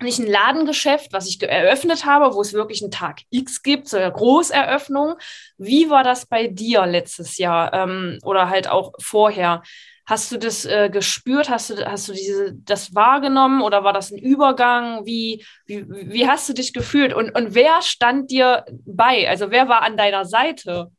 nicht 0.00 0.20
ein 0.20 0.30
Ladengeschäft, 0.30 1.12
was 1.12 1.28
ich 1.28 1.42
eröffnet 1.42 2.04
habe, 2.04 2.34
wo 2.34 2.40
es 2.40 2.52
wirklich 2.52 2.82
einen 2.82 2.92
Tag 2.92 3.22
X 3.30 3.62
gibt, 3.62 3.88
so 3.88 3.96
eine 3.96 4.12
Großeröffnung. 4.12 5.14
Wie 5.56 5.90
war 5.90 6.04
das 6.04 6.26
bei 6.26 6.46
dir 6.46 6.86
letztes 6.86 7.36
Jahr 7.36 7.72
ähm, 7.72 8.18
oder 8.22 8.48
halt 8.48 8.68
auch 8.68 8.92
vorher? 9.00 9.62
Hast 10.08 10.32
du 10.32 10.38
das 10.38 10.64
äh, 10.64 10.88
gespürt? 10.88 11.50
Hast 11.50 11.68
du, 11.68 11.84
hast 11.84 12.08
du 12.08 12.14
diese, 12.14 12.54
das 12.54 12.94
wahrgenommen 12.94 13.60
oder 13.60 13.84
war 13.84 13.92
das 13.92 14.10
ein 14.10 14.16
Übergang? 14.16 15.04
Wie, 15.04 15.44
wie, 15.66 15.84
wie 15.86 16.26
hast 16.26 16.48
du 16.48 16.54
dich 16.54 16.72
gefühlt? 16.72 17.12
Und, 17.12 17.30
und 17.36 17.54
wer 17.54 17.82
stand 17.82 18.30
dir 18.30 18.64
bei? 18.86 19.28
Also 19.28 19.50
wer 19.50 19.68
war 19.68 19.82
an 19.82 19.98
deiner 19.98 20.24
Seite? 20.24 20.90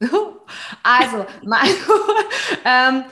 Also, 0.82 1.24
mein, 1.44 1.70
ähm, 2.64 3.04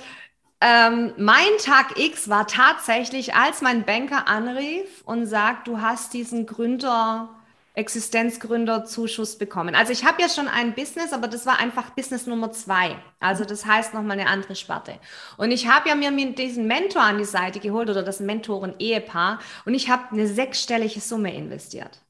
ähm, 0.61 1.15
mein 1.17 1.57
Tag 1.65 1.97
X 1.97 2.29
war 2.29 2.47
tatsächlich, 2.47 3.35
als 3.35 3.63
mein 3.63 3.85
Banker 3.85 4.29
anrief 4.29 5.03
und 5.05 5.25
sagt, 5.27 5.69
du 5.69 5.81
hast 5.81 6.13
diesen 6.13 6.45
Gründer, 6.45 7.40
Existenzgründerzuschuss 7.81 9.39
bekommen. 9.39 9.75
Also 9.75 9.93
ich 9.93 10.05
habe 10.05 10.23
ja 10.23 10.29
schon 10.29 10.47
ein 10.49 10.75
Business, 10.75 11.13
aber 11.13 11.27
das 11.27 11.47
war 11.47 11.59
einfach 11.59 11.91
Business 11.91 12.27
Nummer 12.27 12.53
zwei. 12.53 12.97
Also 13.19 13.45
das 13.45 13.67
heißt 13.67 13.95
nochmal 13.95 14.21
eine 14.21 14.29
andere 14.29 14.55
Sparte. 14.55 15.01
Und 15.37 15.51
ich 15.51 15.67
habe 15.67 15.89
ja 15.89 15.95
mir 15.95 16.11
diesen 16.33 16.67
Mentor 16.67 17.03
an 17.03 17.19
die 17.19 17.25
Seite 17.25 17.59
geholt 17.59 17.91
oder 17.91 18.03
das 18.03 18.21
Mentoren-Ehepaar 18.21 19.41
und 19.65 19.75
ich 19.75 19.89
habe 19.89 20.11
eine 20.13 20.27
sechsstellige 20.27 21.01
Summe 21.01 21.35
investiert. 21.35 22.01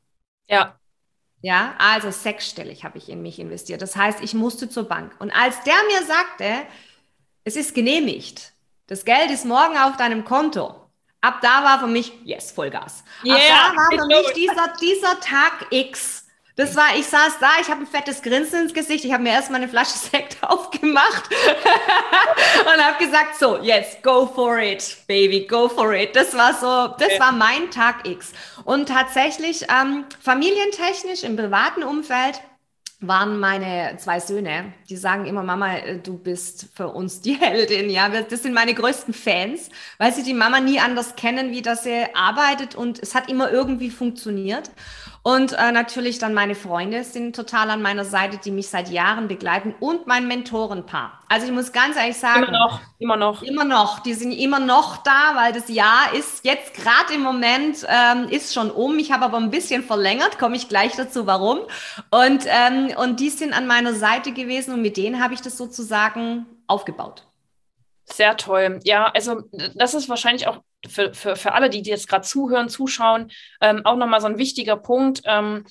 Ja. 0.49 0.77
Ja, 1.43 1.75
also 1.79 2.11
sechsstellig 2.11 2.85
habe 2.85 2.99
ich 2.99 3.09
in 3.09 3.23
mich 3.23 3.39
investiert. 3.39 3.81
Das 3.81 3.97
heißt, 3.97 4.21
ich 4.23 4.35
musste 4.35 4.69
zur 4.69 4.85
Bank. 4.85 5.15
Und 5.21 5.31
als 5.31 5.63
der 5.63 5.75
mir 5.89 6.07
sagte, 6.07 6.67
es 7.45 7.57
ist 7.57 7.75
genehmigt, 7.75 8.53
das 8.87 9.05
Geld 9.05 9.31
ist 9.31 9.47
morgen 9.47 9.79
auf 9.79 9.97
deinem 9.97 10.25
Konto, 10.25 10.80
ab 11.21 11.41
da 11.43 11.65
war 11.65 11.81
für 11.81 11.87
mich, 11.87 12.13
yes, 12.25 12.51
Vollgas. 12.51 13.05
Yeah, 13.25 13.37
ab 13.37 13.41
da 13.51 13.77
war 13.77 14.01
für 14.01 14.07
mich 14.07 14.33
dieser, 14.33 14.73
dieser 14.81 15.21
Tag 15.21 15.67
X, 15.71 16.27
Das 16.57 16.77
war, 16.77 16.95
ich 16.95 17.07
saß 17.07 17.39
da, 17.41 17.49
ich 17.61 17.71
habe 17.71 17.81
ein 17.81 17.87
fettes 17.87 18.21
Grinsen 18.21 18.63
ins 18.63 18.75
Gesicht, 18.75 19.05
ich 19.07 19.13
habe 19.13 19.23
mir 19.23 19.31
erstmal 19.31 19.63
eine 19.63 19.71
Flasche 19.71 19.97
Sekt 20.13 20.37
aufgemacht 20.43 21.31
und 22.75 22.85
habe 22.85 23.03
gesagt, 23.03 23.37
so, 23.39 23.59
jetzt 23.59 24.03
go 24.03 24.27
for 24.27 24.59
it, 24.59 24.99
baby, 25.07 25.47
go 25.47 25.69
for 25.69 25.95
it. 25.95 26.15
Das 26.15 26.35
war 26.35 26.53
so, 26.53 26.95
das 26.99 27.19
war 27.19 27.33
mein 27.33 27.71
Tag 27.71 28.07
X. 28.07 28.33
Und 28.65 28.89
tatsächlich 28.91 29.65
ähm, 29.71 30.05
familientechnisch 30.21 31.23
im 31.23 31.37
privaten 31.37 31.83
Umfeld 31.83 32.41
waren 33.01 33.39
meine 33.39 33.97
zwei 33.97 34.21
Söhne. 34.21 34.73
Die 34.89 34.97
sagen 34.97 35.25
immer, 35.27 35.43
Mama, 35.43 35.77
äh, 35.77 35.99
du 35.99 36.19
bist 36.19 36.69
für 36.75 36.89
uns 36.89 37.21
die 37.21 37.35
Heldin. 37.41 37.91
Ja, 37.91 38.09
das 38.09 38.43
sind 38.43 38.55
meine 38.55 38.75
größten 38.75 39.15
Fans, 39.15 39.71
weil 39.99 40.13
sie 40.13 40.23
die 40.23 40.35
Mama 40.35 40.61
nie 40.61 40.81
anders 40.81 41.17
kennen, 41.17 41.51
wie 41.51 41.63
dass 41.63 41.85
sie 41.85 42.07
arbeitet 42.15 42.75
und 42.75 42.99
es 43.03 43.15
hat 43.15 43.31
immer 43.31 43.51
irgendwie 43.51 43.91
funktioniert. 43.91 44.71
Und 45.23 45.53
äh, 45.53 45.71
natürlich 45.71 46.19
dann 46.19 46.33
meine 46.33 46.55
Freunde 46.55 47.05
sind 47.05 47.37
total 47.37 47.69
an 47.69 47.83
meiner 47.83 48.07
Seite, 48.07 48.39
die 48.39 48.51
mich 48.51 48.69
seit 48.69 48.89
Jahren 48.89 49.29
begleiten 49.29 49.75
und 49.79 50.07
mein 50.07 50.27
Mentorenpaar. 50.27 51.21
Also 51.29 51.47
ich 51.47 51.53
muss 51.53 51.73
ganz 51.73 51.97
ehrlich 51.97 52.17
sagen, 52.17 52.45
immer 52.45 52.59
noch, 52.59 52.81
immer 52.99 53.17
noch, 53.17 53.43
immer 53.43 53.65
noch. 53.65 53.99
Die 54.01 54.15
sind 54.15 54.33
immer 54.33 54.61
noch 54.61 54.97
da, 55.03 55.33
weil 55.35 55.53
das 55.53 55.69
Jahr 55.69 56.15
ist 56.15 56.45
jetzt 56.47 56.73
gerade 56.73 57.13
im 57.13 57.21
Moment 57.21 57.87
ähm, 57.87 58.29
ist 58.31 58.55
schon 58.55 58.71
um. 58.71 58.99
Ich 58.99 59.13
habe 59.13 59.27
aber 59.27 59.37
ein 59.37 59.51
bisschen 59.51 59.83
verlängert, 59.83 60.39
komme 60.39 60.57
ich 60.57 60.71
gleich 60.71 60.97
dazu, 60.97 61.27
warum. 61.27 61.59
Und 62.11 62.47
ähm, 62.47 62.95
und 62.97 63.21
die 63.21 63.29
sind 63.29 63.53
an 63.53 63.67
meiner 63.67 63.93
Seite 63.93 64.33
gewesen 64.33 64.73
und 64.73 64.81
mit 64.81 64.97
denen 64.97 65.23
habe 65.23 65.35
ich 65.35 65.43
das 65.43 65.59
sozusagen 65.59 66.47
aufgebaut. 66.67 67.25
Sehr 68.05 68.39
toll. 68.39 68.81
Ja, 68.85 69.11
also 69.15 69.43
das 69.75 69.93
ist 69.93 70.09
wahrscheinlich 70.09 70.49
auch 70.49 70.61
für, 70.89 71.13
für, 71.15 71.37
für 71.37 71.53
alle, 71.53 71.71
die, 71.71 71.83
jetzt 71.83 72.09
gerade 72.09 72.27
zuhören, 72.27 72.69
zuschauen, 72.69 73.31
ähm, 73.61 73.85
auch 73.85 73.97
nochmal 73.97 74.21
so 74.21 74.27
ein 74.27 74.39
wichtiger 74.39 74.77
Punkt. 74.77 75.23
Ähm, 75.25 75.65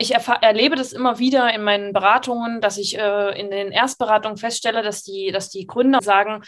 ich 0.00 0.14
erlebe 0.14 0.76
das 0.76 0.92
immer 0.92 1.18
wieder 1.18 1.52
in 1.52 1.64
meinen 1.64 1.92
Beratungen, 1.92 2.60
dass 2.60 2.78
ich 2.78 2.96
äh, 2.96 3.38
in 3.38 3.50
den 3.50 3.72
Erstberatungen 3.72 4.38
feststelle, 4.38 4.82
dass 4.82 5.02
die, 5.02 5.32
dass 5.32 5.50
die 5.50 5.66
Gründer 5.66 6.00
sagen, 6.00 6.44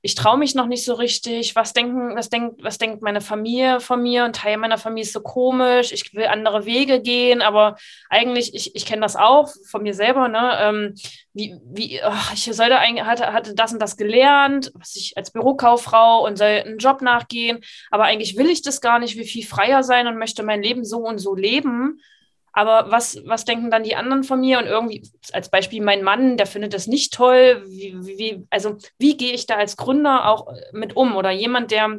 ich 0.00 0.14
traue 0.14 0.38
mich 0.38 0.54
noch 0.54 0.66
nicht 0.66 0.86
so 0.86 0.94
richtig, 0.94 1.54
was 1.54 1.74
denken, 1.74 2.16
was 2.16 2.30
denkt, 2.30 2.64
was 2.64 2.78
denkt 2.78 3.02
meine 3.02 3.20
Familie 3.20 3.80
von 3.80 4.02
mir? 4.02 4.24
Ein 4.24 4.32
Teil 4.32 4.56
meiner 4.56 4.78
Familie 4.78 5.04
ist 5.04 5.12
so 5.12 5.20
komisch, 5.20 5.92
ich 5.92 6.14
will 6.14 6.24
andere 6.24 6.64
Wege 6.64 7.02
gehen, 7.02 7.42
aber 7.42 7.76
eigentlich, 8.08 8.54
ich, 8.54 8.74
ich 8.74 8.86
kenne 8.86 9.02
das 9.02 9.16
auch 9.16 9.52
von 9.68 9.82
mir 9.82 9.92
selber, 9.92 10.28
ne? 10.28 10.56
Ähm, 10.60 10.94
wie, 11.34 11.56
wie, 11.64 12.00
oh, 12.02 12.32
ich 12.32 12.44
sollte 12.44 12.78
eigentlich, 12.78 13.04
hatte, 13.04 13.34
hatte 13.34 13.54
das 13.54 13.74
und 13.74 13.82
das 13.82 13.98
gelernt, 13.98 14.72
was 14.74 14.96
ich 14.96 15.12
als 15.18 15.30
Bürokauffrau 15.30 16.24
und 16.24 16.38
soll 16.38 16.62
einen 16.64 16.78
Job 16.78 17.02
nachgehen, 17.02 17.60
aber 17.90 18.04
eigentlich 18.04 18.38
will 18.38 18.48
ich 18.48 18.62
das 18.62 18.80
gar 18.80 18.98
nicht, 18.98 19.18
will 19.18 19.24
viel 19.24 19.44
freier 19.44 19.82
sein 19.82 20.06
und 20.06 20.16
möchte 20.16 20.42
mein 20.42 20.62
Leben 20.62 20.84
so 20.86 21.00
und 21.00 21.18
so 21.18 21.34
leben. 21.34 22.00
Aber 22.54 22.90
was, 22.90 23.18
was 23.26 23.44
denken 23.44 23.70
dann 23.70 23.82
die 23.82 23.96
anderen 23.96 24.22
von 24.22 24.40
mir? 24.40 24.58
Und 24.58 24.66
irgendwie, 24.66 25.02
als 25.32 25.50
Beispiel 25.50 25.82
mein 25.82 26.02
Mann, 26.02 26.36
der 26.36 26.46
findet 26.46 26.72
das 26.72 26.86
nicht 26.86 27.12
toll. 27.12 27.64
Wie, 27.66 27.96
wie, 28.00 28.46
also, 28.48 28.76
wie 28.96 29.16
gehe 29.16 29.32
ich 29.32 29.46
da 29.46 29.56
als 29.56 29.76
Gründer 29.76 30.28
auch 30.28 30.46
mit 30.72 30.96
um? 30.96 31.16
Oder 31.16 31.32
jemand, 31.32 31.72
der 31.72 31.98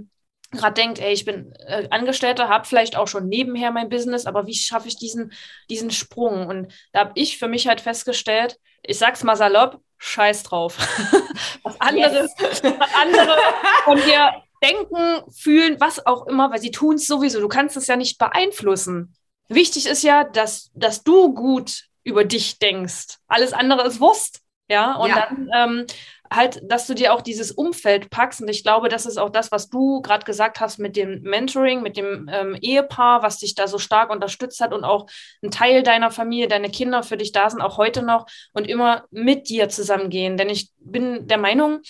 gerade 0.51 0.81
denkt, 0.81 0.99
ey, 0.99 1.11
ich 1.11 1.25
bin 1.25 1.53
äh, 1.67 1.87
Angestellter, 1.89 2.47
habe 2.47 2.65
vielleicht 2.65 2.95
auch 2.95 3.09
schon 3.09 3.27
nebenher 3.27 3.71
mein 3.71 3.89
Business, 3.89 4.25
aber 4.25 4.47
wie 4.47 4.53
schaffe 4.53 4.87
ich 4.87 4.97
diesen, 4.97 5.33
diesen 5.69 5.91
Sprung? 5.91 6.47
Und 6.47 6.73
da 6.93 7.01
habe 7.01 7.11
ich 7.15 7.37
für 7.37 7.49
mich 7.49 7.67
halt 7.67 7.81
festgestellt, 7.81 8.57
ich 8.81 8.97
sag's 8.97 9.23
mal 9.23 9.35
salopp, 9.35 9.81
scheiß 9.97 10.43
drauf. 10.43 10.77
was 11.63 11.81
andere, 11.81 12.29
yes. 12.39 12.63
was 12.63 12.93
andere 12.95 13.37
von 13.83 13.97
dir 13.97 14.33
denken, 14.63 15.29
fühlen, 15.31 15.79
was 15.79 16.05
auch 16.05 16.27
immer, 16.27 16.51
weil 16.51 16.61
sie 16.61 16.71
tun 16.71 16.95
es 16.95 17.07
sowieso. 17.07 17.39
Du 17.39 17.47
kannst 17.49 17.75
es 17.75 17.87
ja 17.87 17.95
nicht 17.97 18.17
beeinflussen. 18.17 19.15
Wichtig 19.47 19.85
ist 19.85 20.03
ja, 20.03 20.23
dass, 20.23 20.71
dass 20.73 21.03
du 21.03 21.33
gut 21.33 21.85
über 22.03 22.23
dich 22.23 22.59
denkst. 22.59 23.17
Alles 23.27 23.53
andere 23.53 23.85
ist 23.87 23.99
Wurst. 23.99 24.41
Ja, 24.67 24.95
und 24.95 25.09
ja. 25.09 25.27
dann 25.29 25.49
ähm, 25.55 25.85
halt, 26.31 26.59
dass 26.63 26.87
du 26.87 26.95
dir 26.95 27.13
auch 27.13 27.21
dieses 27.21 27.51
Umfeld 27.51 28.09
packst. 28.09 28.41
Und 28.41 28.47
ich 28.47 28.63
glaube, 28.63 28.89
das 28.89 29.05
ist 29.05 29.17
auch 29.17 29.29
das, 29.29 29.51
was 29.51 29.69
du 29.69 30.01
gerade 30.01 30.25
gesagt 30.25 30.59
hast 30.59 30.79
mit 30.79 30.95
dem 30.95 31.21
Mentoring, 31.21 31.83
mit 31.83 31.97
dem 31.97 32.27
ähm, 32.31 32.57
Ehepaar, 32.59 33.21
was 33.21 33.37
dich 33.37 33.53
da 33.53 33.67
so 33.67 33.77
stark 33.77 34.09
unterstützt 34.09 34.59
hat 34.61 34.73
und 34.73 34.83
auch 34.83 35.07
ein 35.43 35.51
Teil 35.51 35.83
deiner 35.83 36.09
Familie, 36.09 36.47
deine 36.47 36.69
Kinder 36.69 37.03
für 37.03 37.17
dich 37.17 37.31
da 37.31 37.49
sind, 37.49 37.61
auch 37.61 37.77
heute 37.77 38.01
noch 38.01 38.25
und 38.53 38.67
immer 38.67 39.05
mit 39.11 39.49
dir 39.49 39.69
zusammengehen. 39.69 40.37
Denn 40.37 40.49
ich 40.49 40.71
bin 40.79 41.27
der 41.27 41.37
Meinung, 41.37 41.81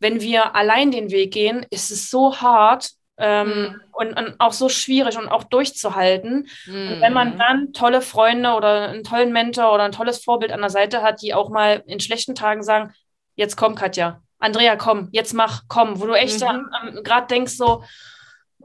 wenn 0.00 0.20
wir 0.20 0.56
allein 0.56 0.90
den 0.90 1.10
Weg 1.10 1.32
gehen, 1.32 1.64
ist 1.70 1.90
es 1.90 2.10
so 2.10 2.36
hart, 2.36 2.90
ähm, 3.18 3.48
mhm. 3.48 3.80
und, 3.92 4.18
und, 4.18 4.34
auch 4.38 4.52
so 4.52 4.68
schwierig 4.68 5.18
und 5.18 5.28
auch 5.28 5.44
durchzuhalten. 5.44 6.48
Mhm. 6.66 6.88
Und 6.92 7.00
wenn 7.00 7.12
man 7.12 7.34
mhm. 7.34 7.38
dann 7.38 7.72
tolle 7.72 8.02
Freunde 8.02 8.52
oder 8.52 8.88
einen 8.88 9.04
tollen 9.04 9.32
Mentor 9.32 9.72
oder 9.72 9.84
ein 9.84 9.92
tolles 9.92 10.22
Vorbild 10.22 10.52
an 10.52 10.60
der 10.60 10.70
Seite 10.70 11.02
hat, 11.02 11.22
die 11.22 11.34
auch 11.34 11.48
mal 11.48 11.82
in 11.86 12.00
schlechten 12.00 12.34
Tagen 12.34 12.62
sagen, 12.62 12.92
jetzt 13.34 13.56
komm, 13.56 13.74
Katja, 13.74 14.20
Andrea, 14.38 14.76
komm, 14.76 15.08
jetzt 15.12 15.32
mach, 15.32 15.62
komm, 15.68 16.00
wo 16.00 16.06
du 16.06 16.14
echt 16.14 16.40
mhm. 16.40 17.02
gerade 17.02 17.26
denkst, 17.26 17.54
so, 17.56 17.82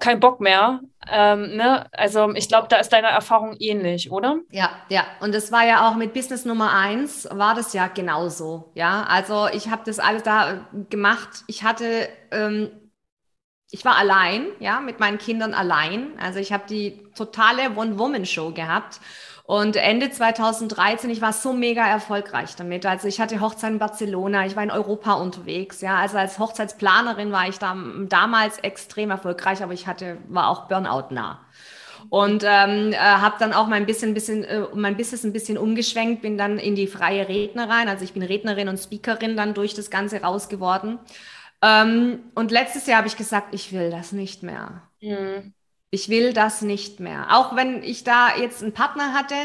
kein 0.02 0.20
Bock 0.20 0.42
mehr. 0.42 0.82
Ähm, 1.10 1.56
ne? 1.56 1.86
Also 1.94 2.34
ich 2.34 2.50
glaube, 2.50 2.68
da 2.68 2.78
ist 2.78 2.90
deine 2.90 3.08
Erfahrung 3.08 3.56
ähnlich, 3.60 4.12
oder? 4.12 4.40
Ja, 4.50 4.70
ja. 4.90 5.06
Und 5.22 5.34
das 5.34 5.52
war 5.52 5.66
ja 5.66 5.88
auch 5.88 5.96
mit 5.96 6.14
Business 6.14 6.44
Nummer 6.44 6.74
eins, 6.74 7.28
war 7.32 7.56
das 7.56 7.74
ja 7.74 7.88
genauso. 7.88 8.72
Ja, 8.74 9.04
also 9.04 9.48
ich 9.48 9.70
habe 9.70 9.84
das 9.86 10.00
alles 10.00 10.24
da 10.24 10.66
gemacht. 10.90 11.44
Ich 11.48 11.64
hatte 11.64 12.10
ähm, 12.32 12.72
ich 13.72 13.86
war 13.86 13.98
allein, 13.98 14.48
ja, 14.60 14.82
mit 14.82 15.00
meinen 15.00 15.18
Kindern 15.18 15.54
allein. 15.54 16.12
Also 16.20 16.40
ich 16.40 16.52
habe 16.52 16.64
die 16.70 17.00
totale 17.16 17.76
One-Woman-Show 17.76 18.52
gehabt. 18.52 19.00
Und 19.46 19.76
Ende 19.76 20.12
2013, 20.12 21.10
ich 21.10 21.22
war 21.22 21.34
so 21.34 21.52
mega 21.54 21.86
erfolgreich 21.86 22.56
damit. 22.56 22.86
Also 22.86 23.08
ich 23.08 23.20
hatte 23.20 23.42
Hochzeit 23.42 23.72
in 23.72 23.80
Barcelona, 23.80 24.46
ich 24.46 24.56
war 24.56 24.64
in 24.64 24.72
Europa 24.72 25.14
unterwegs. 25.14 25.82
Ja, 25.82 25.98
also 25.98 26.18
als 26.18 26.38
Hochzeitsplanerin 26.38 27.32
war 27.32 27.48
ich 27.48 27.60
da, 27.60 27.76
damals 28.08 28.60
extrem 28.60 29.10
erfolgreich, 29.10 29.64
aber 29.64 29.74
ich 29.74 29.88
hatte, 29.88 30.18
war 30.30 30.50
auch 30.50 30.68
Burnout 30.68 31.14
nah. 31.14 31.40
Und 32.10 32.44
ähm, 32.46 32.94
äh, 32.94 32.98
habe 32.98 33.36
dann 33.40 33.54
auch 33.54 33.68
mein 33.68 33.86
bisschen, 33.86 34.14
bisschen, 34.14 34.44
äh, 34.44 34.64
mein 34.74 34.98
Business 34.98 35.24
ein 35.24 35.34
bisschen 35.34 35.58
umgeschwenkt, 35.58 36.22
bin 36.22 36.38
dann 36.38 36.58
in 36.58 36.76
die 36.76 36.88
freie 36.88 37.28
Rednerin. 37.28 37.88
Also 37.88 38.04
ich 38.04 38.14
bin 38.14 38.24
Rednerin 38.24 38.70
und 38.70 38.78
Speakerin 38.78 39.38
dann 39.38 39.54
durch 39.54 39.74
das 39.74 39.90
Ganze 39.90 40.22
raus 40.22 40.50
geworden. 40.50 41.00
Ähm, 41.62 42.20
und 42.36 42.52
letztes 42.52 42.88
Jahr 42.88 43.00
habe 43.00 43.08
ich 43.08 43.18
gesagt, 43.18 43.54
ich 43.54 43.72
will 43.72 43.92
das 43.92 44.12
nicht 44.12 44.44
mehr. 44.44 44.84
Mhm. 45.02 45.54
Ich 45.94 46.08
will 46.08 46.32
das 46.32 46.62
nicht 46.62 47.02
mehr. 47.02 47.36
Auch 47.36 47.54
wenn 47.58 47.84
ich 47.84 48.06
da 48.06 48.38
jetzt 48.38 48.64
einen 48.64 48.72
Partner 48.72 49.14
hatte. 49.14 49.36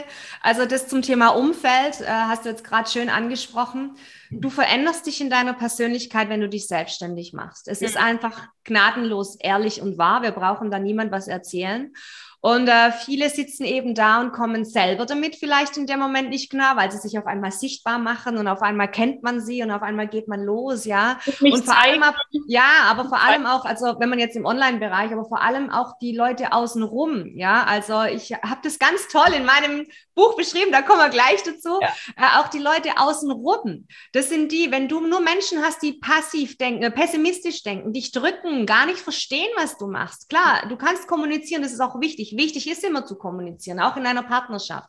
Also 0.41 0.65
das 0.65 0.87
zum 0.87 1.03
Thema 1.03 1.31
Umfeld 1.31 2.01
äh, 2.01 2.07
hast 2.07 2.45
du 2.45 2.49
jetzt 2.49 2.63
gerade 2.63 2.89
schön 2.89 3.11
angesprochen. 3.11 3.97
Du 4.31 4.49
veränderst 4.49 5.07
dich 5.07 5.21
in 5.21 5.29
deiner 5.29 5.55
Persönlichkeit, 5.55 6.29
wenn 6.29 6.41
du 6.41 6.49
dich 6.49 6.69
selbstständig 6.69 7.33
machst. 7.33 7.67
Es 7.67 7.81
mhm. 7.81 7.87
ist 7.89 7.97
einfach 7.97 8.47
gnadenlos 8.63 9.37
ehrlich 9.41 9.83
und 9.83 9.99
wahr. 9.99 10.23
Wir 10.23 10.31
brauchen 10.31 10.71
da 10.71 10.79
niemand 10.79 11.11
was 11.11 11.27
erzählen. 11.27 11.93
Und 12.41 12.69
äh, 12.69 12.93
viele 12.93 13.29
sitzen 13.29 13.65
eben 13.65 13.95
da 13.95 14.21
und 14.21 14.33
kommen 14.33 14.65
selber 14.65 15.07
damit 15.07 15.37
vielleicht 15.37 15.77
in 15.77 15.87
dem 15.87 15.99
Moment 15.99 16.29
nicht 16.29 16.51
klar, 16.51 16.77
weil 16.77 16.93
sie 16.93 16.99
sich 16.99 17.19
auf 17.19 17.27
einmal 17.27 17.51
sichtbar 17.51 17.99
machen 17.99 18.37
und 18.39 18.47
auf 18.47 18.63
einmal 18.63 18.91
kennt 18.91 19.23
man 19.23 19.41
sie 19.41 19.63
und 19.63 19.71
auf 19.71 19.83
einmal 19.83 20.07
geht 20.07 20.29
man 20.29 20.43
los, 20.45 20.85
ja. 20.85 21.19
Und 21.41 21.65
vor 21.65 21.77
allem, 21.77 22.03
auch, 22.03 22.15
ja, 22.47 22.85
aber 22.85 23.09
vor 23.09 23.21
allem 23.21 23.47
auch, 23.47 23.65
also 23.65 23.97
wenn 23.99 24.09
man 24.09 24.19
jetzt 24.19 24.37
im 24.37 24.45
Online-Bereich, 24.45 25.13
aber 25.13 25.25
vor 25.25 25.43
allem 25.43 25.71
auch 25.71 25.99
die 26.01 26.15
Leute 26.17 26.53
außenrum, 26.53 27.37
ja. 27.37 27.65
Also 27.65 28.03
ich 28.05 28.33
habe 28.33 28.61
das 28.63 28.79
ganz 28.79 29.09
toll 29.09 29.33
in 29.37 29.45
meinem 29.45 29.87
Buch 30.15 30.37
beschrieben, 30.37 30.73
da 30.73 30.83
kommen 30.83 31.01
wir 31.01 31.11
gleich 31.11 31.43
dazu. 31.43 31.79
Ja. 31.81 31.89
Äh, 32.17 32.41
auch 32.41 32.49
die 32.49 32.59
Leute 32.59 32.91
außenrum. 32.97 33.87
Das 34.13 34.29
sind 34.29 34.51
die, 34.53 34.71
wenn 34.71 34.89
du 34.89 35.01
nur 35.01 35.21
Menschen 35.21 35.63
hast, 35.63 35.83
die 35.83 35.95
passiv 35.95 36.57
denken, 36.57 36.83
äh, 36.83 36.91
pessimistisch 36.91 37.63
denken, 37.63 37.93
dich 37.93 38.13
drücken, 38.13 38.67
gar 38.67 38.87
nicht 38.87 38.99
verstehen, 38.99 39.49
was 39.57 39.77
du 39.79 39.87
machst. 39.87 40.29
Klar, 40.29 40.67
du 40.69 40.77
kannst 40.77 41.07
kommunizieren, 41.07 41.63
das 41.63 41.73
ist 41.73 41.81
auch 41.81 42.01
wichtig 42.01 42.36
Wichtig 42.37 42.71
ist 42.71 42.85
immer 42.85 43.07
zu 43.07 43.17
kommunizieren, 43.17 43.81
auch 43.81 43.97
in 43.97 44.07
einer 44.07 44.23
Partnerschaft. 44.23 44.89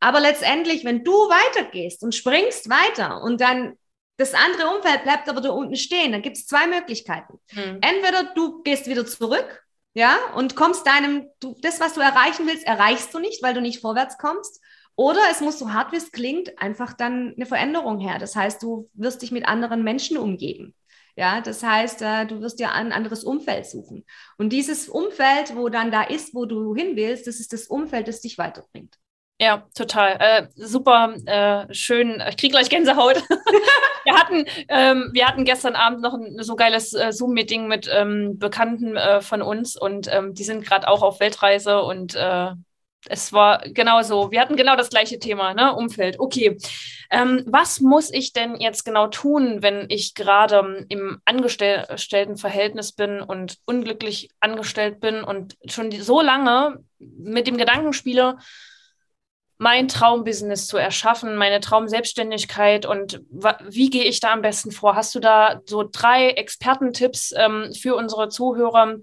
Aber 0.00 0.20
letztendlich, 0.20 0.84
wenn 0.84 1.04
du 1.04 1.12
weitergehst 1.12 2.02
und 2.02 2.14
springst 2.14 2.70
weiter 2.70 3.22
und 3.22 3.40
dann 3.40 3.76
das 4.16 4.34
andere 4.34 4.68
Umfeld 4.68 5.02
bleibt 5.04 5.28
aber 5.28 5.40
da 5.40 5.50
unten 5.50 5.76
stehen, 5.76 6.12
dann 6.12 6.22
gibt 6.22 6.36
es 6.36 6.46
zwei 6.46 6.66
Möglichkeiten. 6.66 7.40
Hm. 7.50 7.78
Entweder 7.80 8.34
du 8.34 8.62
gehst 8.62 8.86
wieder 8.86 9.06
zurück, 9.06 9.64
ja, 9.94 10.18
und 10.36 10.56
kommst 10.56 10.86
deinem, 10.86 11.26
du, 11.40 11.56
das, 11.62 11.80
was 11.80 11.94
du 11.94 12.00
erreichen 12.00 12.46
willst, 12.46 12.66
erreichst 12.66 13.12
du 13.12 13.18
nicht, 13.18 13.42
weil 13.42 13.54
du 13.54 13.60
nicht 13.60 13.80
vorwärts 13.80 14.18
kommst. 14.18 14.60
Oder 14.94 15.20
es 15.30 15.40
muss 15.40 15.58
so 15.58 15.72
hart 15.72 15.92
wie 15.92 15.96
es 15.96 16.12
klingt, 16.12 16.60
einfach 16.60 16.92
dann 16.92 17.32
eine 17.34 17.46
Veränderung 17.46 17.98
her. 17.98 18.18
Das 18.18 18.36
heißt, 18.36 18.62
du 18.62 18.88
wirst 18.92 19.22
dich 19.22 19.32
mit 19.32 19.48
anderen 19.48 19.82
Menschen 19.82 20.18
umgeben. 20.18 20.74
Ja, 21.20 21.42
das 21.42 21.62
heißt, 21.62 22.00
äh, 22.00 22.24
du 22.24 22.40
wirst 22.40 22.60
dir 22.60 22.72
ein 22.72 22.92
anderes 22.92 23.24
Umfeld 23.24 23.66
suchen. 23.66 24.06
Und 24.38 24.54
dieses 24.54 24.88
Umfeld, 24.88 25.54
wo 25.54 25.68
dann 25.68 25.90
da 25.90 26.02
ist, 26.02 26.34
wo 26.34 26.46
du 26.46 26.74
hin 26.74 26.96
willst, 26.96 27.26
das 27.26 27.40
ist 27.40 27.52
das 27.52 27.66
Umfeld, 27.66 28.08
das 28.08 28.22
dich 28.22 28.38
weiterbringt. 28.38 28.94
Ja, 29.38 29.66
total. 29.74 30.16
Äh, 30.18 30.48
super 30.54 31.14
äh, 31.26 31.74
schön. 31.74 32.22
Ich 32.26 32.38
kriege 32.38 32.52
gleich 32.52 32.70
Gänsehaut. 32.70 33.16
wir, 34.04 34.14
hatten, 34.14 34.46
ähm, 34.68 35.10
wir 35.12 35.28
hatten 35.28 35.44
gestern 35.44 35.74
Abend 35.74 36.00
noch 36.00 36.14
ein 36.14 36.42
so 36.42 36.56
geiles 36.56 36.94
äh, 36.94 37.12
Zoom-Meeting 37.12 37.68
mit 37.68 37.86
ähm, 37.92 38.38
Bekannten 38.38 38.96
äh, 38.96 39.20
von 39.20 39.42
uns 39.42 39.76
und 39.76 40.08
ähm, 40.10 40.32
die 40.32 40.44
sind 40.44 40.64
gerade 40.64 40.88
auch 40.88 41.02
auf 41.02 41.20
Weltreise 41.20 41.82
und 41.82 42.14
äh, 42.14 42.52
es 43.08 43.32
war 43.32 43.60
genau 43.64 44.02
so. 44.02 44.30
Wir 44.30 44.40
hatten 44.40 44.56
genau 44.56 44.76
das 44.76 44.90
gleiche 44.90 45.18
Thema, 45.18 45.54
ne? 45.54 45.74
Umfeld. 45.74 46.18
Okay. 46.18 46.58
Ähm, 47.10 47.44
was 47.46 47.80
muss 47.80 48.12
ich 48.12 48.32
denn 48.32 48.60
jetzt 48.60 48.84
genau 48.84 49.08
tun, 49.08 49.62
wenn 49.62 49.86
ich 49.88 50.14
gerade 50.14 50.86
im 50.88 51.20
Angestelltenverhältnis 51.24 52.92
bin 52.92 53.20
und 53.20 53.58
unglücklich 53.64 54.30
angestellt 54.40 55.00
bin 55.00 55.24
und 55.24 55.56
schon 55.66 55.90
so 55.90 56.20
lange 56.20 56.84
mit 56.98 57.46
dem 57.46 57.56
Gedanken 57.56 57.92
spiele, 57.92 58.36
mein 59.58 59.88
Traumbusiness 59.88 60.68
zu 60.68 60.78
erschaffen, 60.78 61.36
meine 61.36 61.60
Traumselbstständigkeit 61.60 62.86
und 62.86 63.20
wie 63.68 63.90
gehe 63.90 64.04
ich 64.04 64.20
da 64.20 64.32
am 64.32 64.40
besten 64.40 64.70
vor? 64.70 64.96
Hast 64.96 65.14
du 65.14 65.20
da 65.20 65.60
so 65.66 65.86
drei 65.90 66.30
Expertentipps 66.30 67.34
ähm, 67.36 67.70
für 67.78 67.94
unsere 67.94 68.30
Zuhörer, 68.30 68.96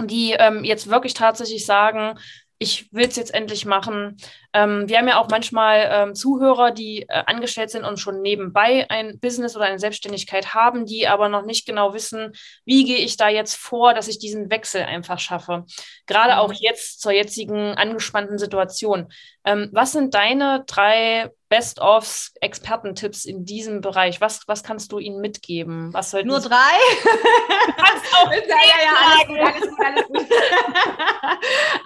die 0.00 0.36
ähm, 0.38 0.62
jetzt 0.62 0.88
wirklich 0.88 1.14
tatsächlich 1.14 1.66
sagen, 1.66 2.16
ich 2.58 2.92
will 2.92 3.06
es 3.06 3.16
jetzt 3.16 3.32
endlich 3.32 3.64
machen. 3.64 4.16
Ähm, 4.52 4.88
wir 4.88 4.98
haben 4.98 5.06
ja 5.06 5.20
auch 5.20 5.28
manchmal 5.30 5.88
ähm, 5.92 6.14
Zuhörer, 6.14 6.72
die 6.72 7.02
äh, 7.02 7.22
angestellt 7.26 7.70
sind 7.70 7.84
und 7.84 8.00
schon 8.00 8.20
nebenbei 8.20 8.86
ein 8.90 9.20
Business 9.20 9.54
oder 9.54 9.66
eine 9.66 9.78
Selbstständigkeit 9.78 10.54
haben, 10.54 10.84
die 10.84 11.06
aber 11.06 11.28
noch 11.28 11.44
nicht 11.44 11.66
genau 11.66 11.94
wissen, 11.94 12.32
wie 12.64 12.84
gehe 12.84 12.98
ich 12.98 13.16
da 13.16 13.28
jetzt 13.28 13.54
vor, 13.54 13.94
dass 13.94 14.08
ich 14.08 14.18
diesen 14.18 14.50
Wechsel 14.50 14.82
einfach 14.82 15.20
schaffe. 15.20 15.66
Gerade 16.06 16.34
mhm. 16.34 16.38
auch 16.38 16.52
jetzt 16.52 17.00
zur 17.00 17.12
jetzigen 17.12 17.74
angespannten 17.74 18.38
Situation. 18.38 19.08
Ähm, 19.44 19.70
was 19.72 19.92
sind 19.92 20.14
deine 20.14 20.64
drei 20.66 21.30
Best-ofs, 21.48 22.34
Expertentipps 22.40 23.24
in 23.24 23.44
diesem 23.44 23.80
Bereich? 23.80 24.20
Was, 24.20 24.42
was 24.46 24.62
kannst 24.62 24.92
du 24.92 24.98
ihnen 24.98 25.20
mitgeben? 25.20 25.94
Was 25.94 26.12
Nur 26.12 26.40
drei? 26.40 26.56
ja, 28.26 28.32
ja, 28.32 28.84
ja, 28.84 28.92
alles 29.00 29.26
gut, 29.26 29.38
alles 29.38 29.60
gut, 29.70 29.86
alles. 29.86 30.07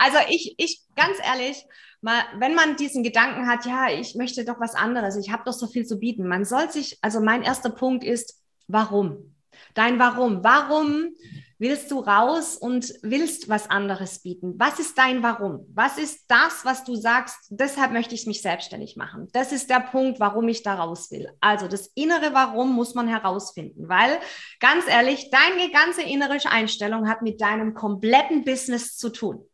Also 0.02 0.18
ich, 0.28 0.56
ich, 0.58 0.82
ganz 0.96 1.16
ehrlich, 1.24 1.64
mal, 2.00 2.22
wenn 2.38 2.54
man 2.56 2.74
diesen 2.74 3.04
Gedanken 3.04 3.46
hat, 3.46 3.64
ja, 3.66 3.88
ich 3.88 4.16
möchte 4.16 4.44
doch 4.44 4.58
was 4.58 4.74
anderes, 4.74 5.16
ich 5.16 5.30
habe 5.30 5.44
doch 5.46 5.52
so 5.52 5.68
viel 5.68 5.86
zu 5.86 6.00
bieten, 6.00 6.26
man 6.26 6.44
soll 6.44 6.70
sich, 6.72 6.98
also 7.02 7.20
mein 7.20 7.42
erster 7.42 7.70
Punkt 7.70 8.02
ist, 8.02 8.42
warum? 8.66 9.32
Dein 9.74 9.98
Warum. 9.98 10.42
Warum 10.42 11.14
willst 11.58 11.90
du 11.92 12.00
raus 12.00 12.56
und 12.56 12.92
willst 13.02 13.48
was 13.48 13.70
anderes 13.70 14.20
bieten? 14.22 14.54
Was 14.56 14.80
ist 14.80 14.98
dein 14.98 15.22
Warum? 15.22 15.66
Was 15.72 15.98
ist 15.98 16.24
das, 16.26 16.64
was 16.64 16.82
du 16.82 16.96
sagst, 16.96 17.36
deshalb 17.50 17.92
möchte 17.92 18.14
ich 18.14 18.26
mich 18.26 18.42
selbstständig 18.42 18.96
machen? 18.96 19.28
Das 19.32 19.52
ist 19.52 19.70
der 19.70 19.80
Punkt, 19.80 20.18
warum 20.18 20.48
ich 20.48 20.62
da 20.62 20.74
raus 20.74 21.10
will. 21.10 21.30
Also 21.40 21.68
das 21.68 21.92
innere 21.94 22.34
Warum 22.34 22.72
muss 22.72 22.94
man 22.94 23.06
herausfinden, 23.06 23.88
weil 23.88 24.18
ganz 24.58 24.88
ehrlich, 24.88 25.30
deine 25.30 25.70
ganze 25.70 26.02
innere 26.02 26.38
Einstellung 26.50 27.08
hat 27.08 27.22
mit 27.22 27.40
deinem 27.40 27.74
kompletten 27.74 28.44
Business 28.44 28.96
zu 28.96 29.10
tun 29.10 29.46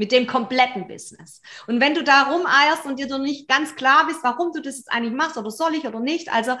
mit 0.00 0.12
dem 0.12 0.26
kompletten 0.26 0.88
Business. 0.88 1.42
Und 1.66 1.78
wenn 1.78 1.92
du 1.92 2.02
da 2.02 2.22
rumeierst 2.22 2.86
und 2.86 2.98
dir 2.98 3.06
doch 3.06 3.18
nicht 3.18 3.46
ganz 3.48 3.76
klar 3.76 4.06
bist, 4.06 4.20
warum 4.22 4.50
du 4.50 4.62
das 4.62 4.78
jetzt 4.78 4.90
eigentlich 4.90 5.12
machst 5.12 5.36
oder 5.36 5.50
soll 5.50 5.74
ich 5.74 5.86
oder 5.86 6.00
nicht, 6.00 6.32
also 6.32 6.56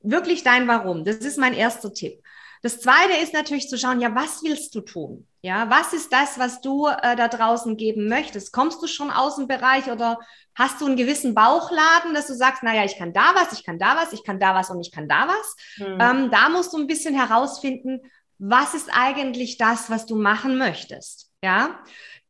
wirklich 0.00 0.44
dein 0.44 0.68
Warum. 0.68 1.04
Das 1.04 1.16
ist 1.16 1.38
mein 1.38 1.54
erster 1.54 1.92
Tipp. 1.92 2.22
Das 2.62 2.78
zweite 2.78 3.20
ist 3.20 3.34
natürlich 3.34 3.68
zu 3.68 3.76
schauen, 3.76 4.00
ja, 4.00 4.14
was 4.14 4.44
willst 4.44 4.76
du 4.76 4.80
tun? 4.80 5.26
Ja, 5.40 5.70
was 5.70 5.92
ist 5.92 6.12
das, 6.12 6.38
was 6.38 6.60
du 6.60 6.86
äh, 6.86 7.16
da 7.16 7.26
draußen 7.26 7.76
geben 7.76 8.06
möchtest? 8.06 8.52
Kommst 8.52 8.80
du 8.80 8.86
schon 8.86 9.10
aus 9.10 9.34
dem 9.34 9.48
Bereich 9.48 9.90
oder 9.90 10.20
hast 10.54 10.80
du 10.80 10.86
einen 10.86 10.94
gewissen 10.94 11.34
Bauchladen, 11.34 12.14
dass 12.14 12.28
du 12.28 12.34
sagst, 12.34 12.62
naja, 12.62 12.84
ich 12.84 12.96
kann 12.96 13.12
da 13.12 13.32
was, 13.34 13.52
ich 13.58 13.64
kann 13.64 13.80
da 13.80 13.96
was, 13.96 14.12
ich 14.12 14.22
kann 14.22 14.38
da 14.38 14.54
was 14.54 14.70
und 14.70 14.80
ich 14.80 14.92
kann 14.92 15.08
da 15.08 15.26
was? 15.26 15.56
Hm. 15.78 15.98
Ähm, 16.00 16.30
da 16.30 16.48
musst 16.48 16.72
du 16.72 16.78
ein 16.78 16.86
bisschen 16.86 17.16
herausfinden, 17.16 18.02
was 18.38 18.74
ist 18.74 18.88
eigentlich 18.92 19.58
das, 19.58 19.90
was 19.90 20.06
du 20.06 20.14
machen 20.14 20.58
möchtest? 20.58 21.32
Ja, 21.42 21.80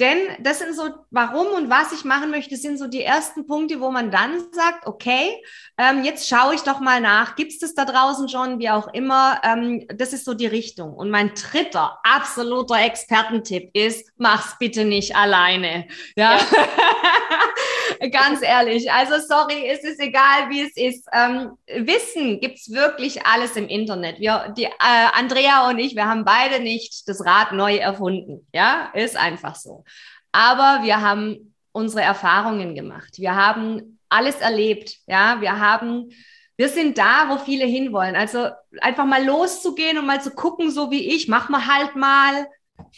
denn 0.03 0.19
das 0.41 0.59
sind 0.59 0.75
so, 0.75 0.89
warum 1.11 1.47
und 1.53 1.71
was 1.71 1.93
ich 1.93 2.05
machen 2.05 2.31
möchte, 2.31 2.57
sind 2.57 2.77
so 2.77 2.89
die 2.89 3.03
ersten 3.03 3.47
Punkte, 3.47 3.81
wo 3.81 3.93
man 3.93 4.11
dann 4.11 4.53
sagt, 4.53 4.85
okay, 4.87 5.41
ähm, 5.79 6.03
jetzt 6.03 6.29
schaue 6.29 6.57
ich 6.57 6.63
doch 6.63 6.81
mal 6.81 7.01
nach, 7.01 7.37
gibt 7.37 7.53
es 7.53 7.61
das 7.61 7.75
da 7.75 7.85
draußen 7.85 8.29
schon, 8.29 8.59
wie 8.59 8.69
auch 8.69 8.93
immer. 8.93 9.41
Ähm, 9.45 9.87
das 9.95 10.13
ist 10.13 10.25
so 10.25 10.35
die 10.35 10.47
Richtung. 10.47 10.93
Und 10.93 11.11
mein 11.11 11.33
dritter 11.35 12.01
absoluter 12.03 12.81
Expertentipp 12.85 13.71
ist, 13.75 14.11
mach's 14.17 14.57
bitte 14.59 14.85
nicht 14.85 15.15
alleine. 15.15 15.87
Ja, 16.17 16.37
ja. 16.39 16.41
ganz 18.11 18.43
ehrlich. 18.43 18.91
Also 18.91 19.15
sorry, 19.27 19.67
es 19.69 19.85
ist 19.85 20.01
egal, 20.01 20.51
wie 20.51 20.63
es 20.63 20.77
ist. 20.77 21.07
Ähm, 21.13 21.53
Wissen 21.67 22.41
gibt's 22.41 22.71
wirklich 22.71 23.25
alles 23.27 23.57
im 23.57 23.69
Internet. 23.69 24.19
Wir, 24.19 24.53
die 24.57 24.65
äh, 24.65 24.71
Andrea 25.13 25.69
und 25.69 25.79
ich, 25.79 25.95
wir 25.95 26.07
haben 26.07 26.25
beide 26.25 26.61
nicht 26.61 27.09
das 27.09 27.25
Rad 27.25 27.53
neu 27.53 27.77
erfunden. 27.77 28.47
Ja, 28.53 28.91
ist 28.95 29.17
einfach 29.17 29.55
so. 29.55 29.85
Aber 30.33 30.81
wir 30.83 31.01
haben 31.01 31.55
unsere 31.73 32.03
Erfahrungen 32.03 32.75
gemacht. 32.75 33.19
Wir 33.19 33.35
haben 33.35 33.99
alles 34.09 34.37
erlebt. 34.37 34.99
Ja, 35.07 35.41
wir 35.41 35.59
haben, 35.59 36.11
wir 36.57 36.69
sind 36.69 36.99
da, 36.99 37.29
wo 37.29 37.39
viele 37.39 37.65
hinwollen. 37.65 38.15
Also 38.17 38.49
einfach 38.81 39.07
mal 39.07 39.25
loszugehen 39.25 39.99
und 39.99 40.07
mal 40.07 40.23
zu 40.23 40.31
gucken, 40.31 40.71
so 40.71 40.91
wie 40.91 41.15
ich, 41.15 41.29
mach 41.29 41.49
mal 41.49 41.67
halt 41.67 41.97
mal. 41.97 42.47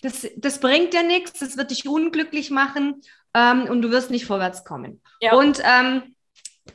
Das, 0.03 0.27
das 0.37 0.61
bringt 0.61 0.93
dir 0.93 1.03
nichts, 1.03 1.41
das 1.41 1.57
wird 1.57 1.71
dich 1.71 1.87
unglücklich 1.87 2.51
machen 2.51 3.03
ähm, 3.35 3.65
und 3.65 3.83
du 3.83 3.91
wirst 3.91 4.11
nicht 4.11 4.27
vorwärts 4.27 4.65
kommen. 4.65 5.01
Ja. 5.21 5.35
Und 5.35 5.63
ähm, 5.65 6.15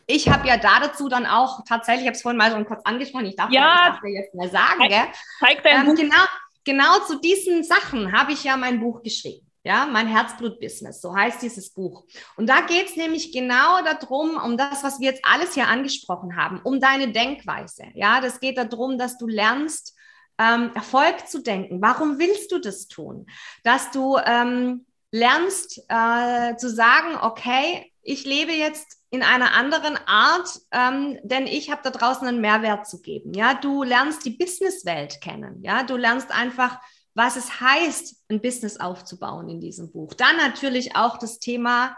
ich 0.05 0.29
habe 0.29 0.47
ja 0.47 0.57
da 0.57 0.79
dazu 0.79 1.09
dann 1.09 1.25
auch 1.25 1.63
tatsächlich, 1.65 2.03
ich 2.03 2.07
habe 2.07 2.15
es 2.15 2.21
vorhin 2.21 2.37
mal 2.37 2.51
schon 2.51 2.65
kurz 2.65 2.81
angesprochen, 2.83 3.25
ich 3.25 3.35
darf, 3.35 3.51
ja, 3.51 3.99
das 4.01 4.11
jetzt 4.11 4.35
mal 4.35 4.49
sagen. 4.49 4.89
Zeig, 4.89 5.15
zeig 5.39 5.63
dein 5.63 5.81
ähm, 5.81 5.85
Buch. 5.87 5.95
Genau, 5.95 6.23
genau 6.63 6.99
zu 7.07 7.19
diesen 7.19 7.63
Sachen 7.63 8.11
habe 8.11 8.33
ich 8.33 8.43
ja 8.43 8.57
mein 8.57 8.79
Buch 8.79 9.01
geschrieben. 9.01 9.48
Ja, 9.63 9.87
mein 9.87 10.07
Herzblut-Business, 10.07 11.01
so 11.01 11.13
heißt 11.13 11.41
dieses 11.41 11.73
Buch. 11.73 12.05
Und 12.37 12.47
da 12.47 12.61
geht 12.61 12.89
es 12.89 12.95
nämlich 12.95 13.33
genau 13.33 13.81
darum, 13.83 14.37
um 14.37 14.55
das, 14.55 14.83
was 14.83 14.99
wir 14.99 15.11
jetzt 15.11 15.25
alles 15.25 15.53
hier 15.53 15.67
angesprochen 15.67 16.37
haben, 16.37 16.61
um 16.63 16.79
deine 16.79 17.11
Denkweise. 17.11 17.83
Ja, 17.93 18.21
das 18.21 18.39
geht 18.39 18.57
darum, 18.57 18.97
dass 18.97 19.17
du 19.17 19.27
lernst, 19.27 19.95
ähm, 20.37 20.71
Erfolg 20.73 21.27
zu 21.27 21.41
denken. 21.43 21.81
Warum 21.81 22.17
willst 22.17 22.51
du 22.51 22.59
das 22.59 22.87
tun? 22.87 23.25
Dass 23.63 23.91
du 23.91 24.17
ähm, 24.17 24.85
lernst 25.11 25.81
äh, 25.89 26.55
zu 26.55 26.69
sagen, 26.69 27.17
okay, 27.21 27.91
ich 28.01 28.25
lebe 28.25 28.53
jetzt 28.53 28.97
in 29.11 29.23
einer 29.23 29.53
anderen 29.53 29.97
Art, 30.05 30.47
ähm, 30.71 31.19
denn 31.23 31.47
ich 31.47 31.69
habe 31.69 31.81
da 31.83 31.89
draußen 31.89 32.27
einen 32.27 32.41
Mehrwert 32.41 32.87
zu 32.87 33.01
geben. 33.01 33.33
Ja, 33.33 33.55
du 33.55 33.83
lernst 33.83 34.23
die 34.23 34.31
Businesswelt 34.31 35.19
kennen. 35.19 35.61
Ja, 35.63 35.83
du 35.83 35.97
lernst 35.97 36.31
einfach 36.31 36.79
was 37.13 37.35
es 37.35 37.59
heißt, 37.59 38.23
ein 38.29 38.41
Business 38.41 38.79
aufzubauen 38.79 39.49
in 39.49 39.59
diesem 39.59 39.91
Buch. 39.91 40.13
Dann 40.13 40.37
natürlich 40.37 40.95
auch 40.95 41.17
das 41.17 41.39
Thema 41.39 41.95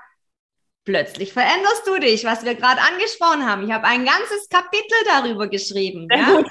plötzlich 0.84 1.32
veränderst 1.32 1.86
du 1.86 2.00
dich, 2.00 2.26
was 2.26 2.44
wir 2.44 2.56
gerade 2.56 2.82
angesprochen 2.82 3.46
haben. 3.46 3.64
Ich 3.66 3.72
habe 3.72 3.86
ein 3.86 4.04
ganzes 4.04 4.50
Kapitel 4.50 4.98
darüber 5.06 5.48
geschrieben. 5.48 6.08
Ja? 6.12 6.44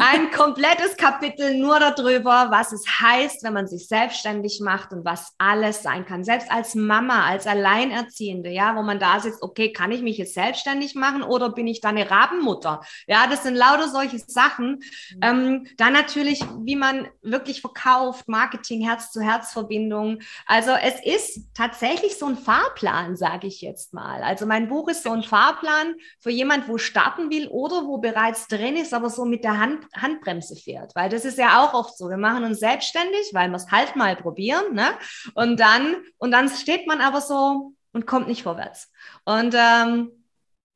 Ein 0.00 0.30
komplettes 0.30 0.96
Kapitel 0.96 1.54
nur 1.56 1.80
darüber, 1.80 2.48
was 2.50 2.72
es 2.72 2.84
heißt, 2.86 3.42
wenn 3.42 3.54
man 3.54 3.66
sich 3.66 3.88
selbstständig 3.88 4.60
macht 4.60 4.92
und 4.92 5.04
was 5.04 5.32
alles 5.38 5.82
sein 5.82 6.06
kann. 6.06 6.22
Selbst 6.22 6.50
als 6.50 6.76
Mama, 6.76 7.26
als 7.26 7.46
Alleinerziehende, 7.48 8.50
ja, 8.50 8.76
wo 8.76 8.82
man 8.82 9.00
da 9.00 9.18
sitzt, 9.18 9.42
okay, 9.42 9.72
kann 9.72 9.90
ich 9.90 10.02
mich 10.02 10.18
jetzt 10.18 10.34
selbstständig 10.34 10.94
machen 10.94 11.24
oder 11.24 11.50
bin 11.50 11.66
ich 11.66 11.80
da 11.80 11.88
eine 11.88 12.08
Rabenmutter? 12.08 12.82
Ja, 13.08 13.26
das 13.26 13.42
sind 13.42 13.56
lauter 13.56 13.88
solche 13.88 14.18
Sachen. 14.18 14.82
Mhm. 15.14 15.20
Ähm, 15.22 15.66
dann 15.76 15.92
natürlich, 15.92 16.40
wie 16.62 16.76
man 16.76 17.08
wirklich 17.22 17.62
verkauft, 17.62 18.28
Marketing, 18.28 18.86
Herz-zu-Herz-Verbindung. 18.86 20.20
Also 20.46 20.70
es 20.70 21.04
ist 21.04 21.48
tatsächlich 21.54 22.16
so 22.16 22.26
ein 22.26 22.36
Fahrplan, 22.36 23.16
sage 23.16 23.48
ich 23.48 23.55
ich 23.56 23.62
jetzt 23.62 23.92
mal. 23.94 24.22
Also 24.22 24.46
mein 24.46 24.68
Buch 24.68 24.88
ist 24.88 25.02
so 25.02 25.10
ein 25.10 25.22
Fahrplan 25.22 25.94
für 26.20 26.30
jemand, 26.30 26.68
wo 26.68 26.78
starten 26.78 27.30
will 27.30 27.48
oder 27.48 27.86
wo 27.86 27.98
bereits 27.98 28.46
drin 28.48 28.76
ist, 28.76 28.94
aber 28.94 29.10
so 29.10 29.24
mit 29.24 29.44
der 29.44 29.58
Hand, 29.58 29.84
Handbremse 29.94 30.56
fährt. 30.56 30.94
Weil 30.94 31.08
das 31.08 31.24
ist 31.24 31.38
ja 31.38 31.62
auch 31.62 31.74
oft 31.74 31.96
so. 31.96 32.08
Wir 32.08 32.16
machen 32.16 32.44
uns 32.44 32.60
selbstständig, 32.60 33.30
weil 33.32 33.48
wir 33.48 33.56
es 33.56 33.70
halt 33.70 33.96
mal 33.96 34.14
probieren. 34.16 34.74
Ne? 34.74 34.88
Und 35.34 35.58
dann, 35.58 35.96
und 36.18 36.30
dann 36.30 36.48
steht 36.48 36.86
man 36.86 37.00
aber 37.00 37.20
so 37.20 37.72
und 37.92 38.06
kommt 38.06 38.28
nicht 38.28 38.42
vorwärts. 38.42 38.92
Und 39.24 39.54
ähm, 39.56 40.12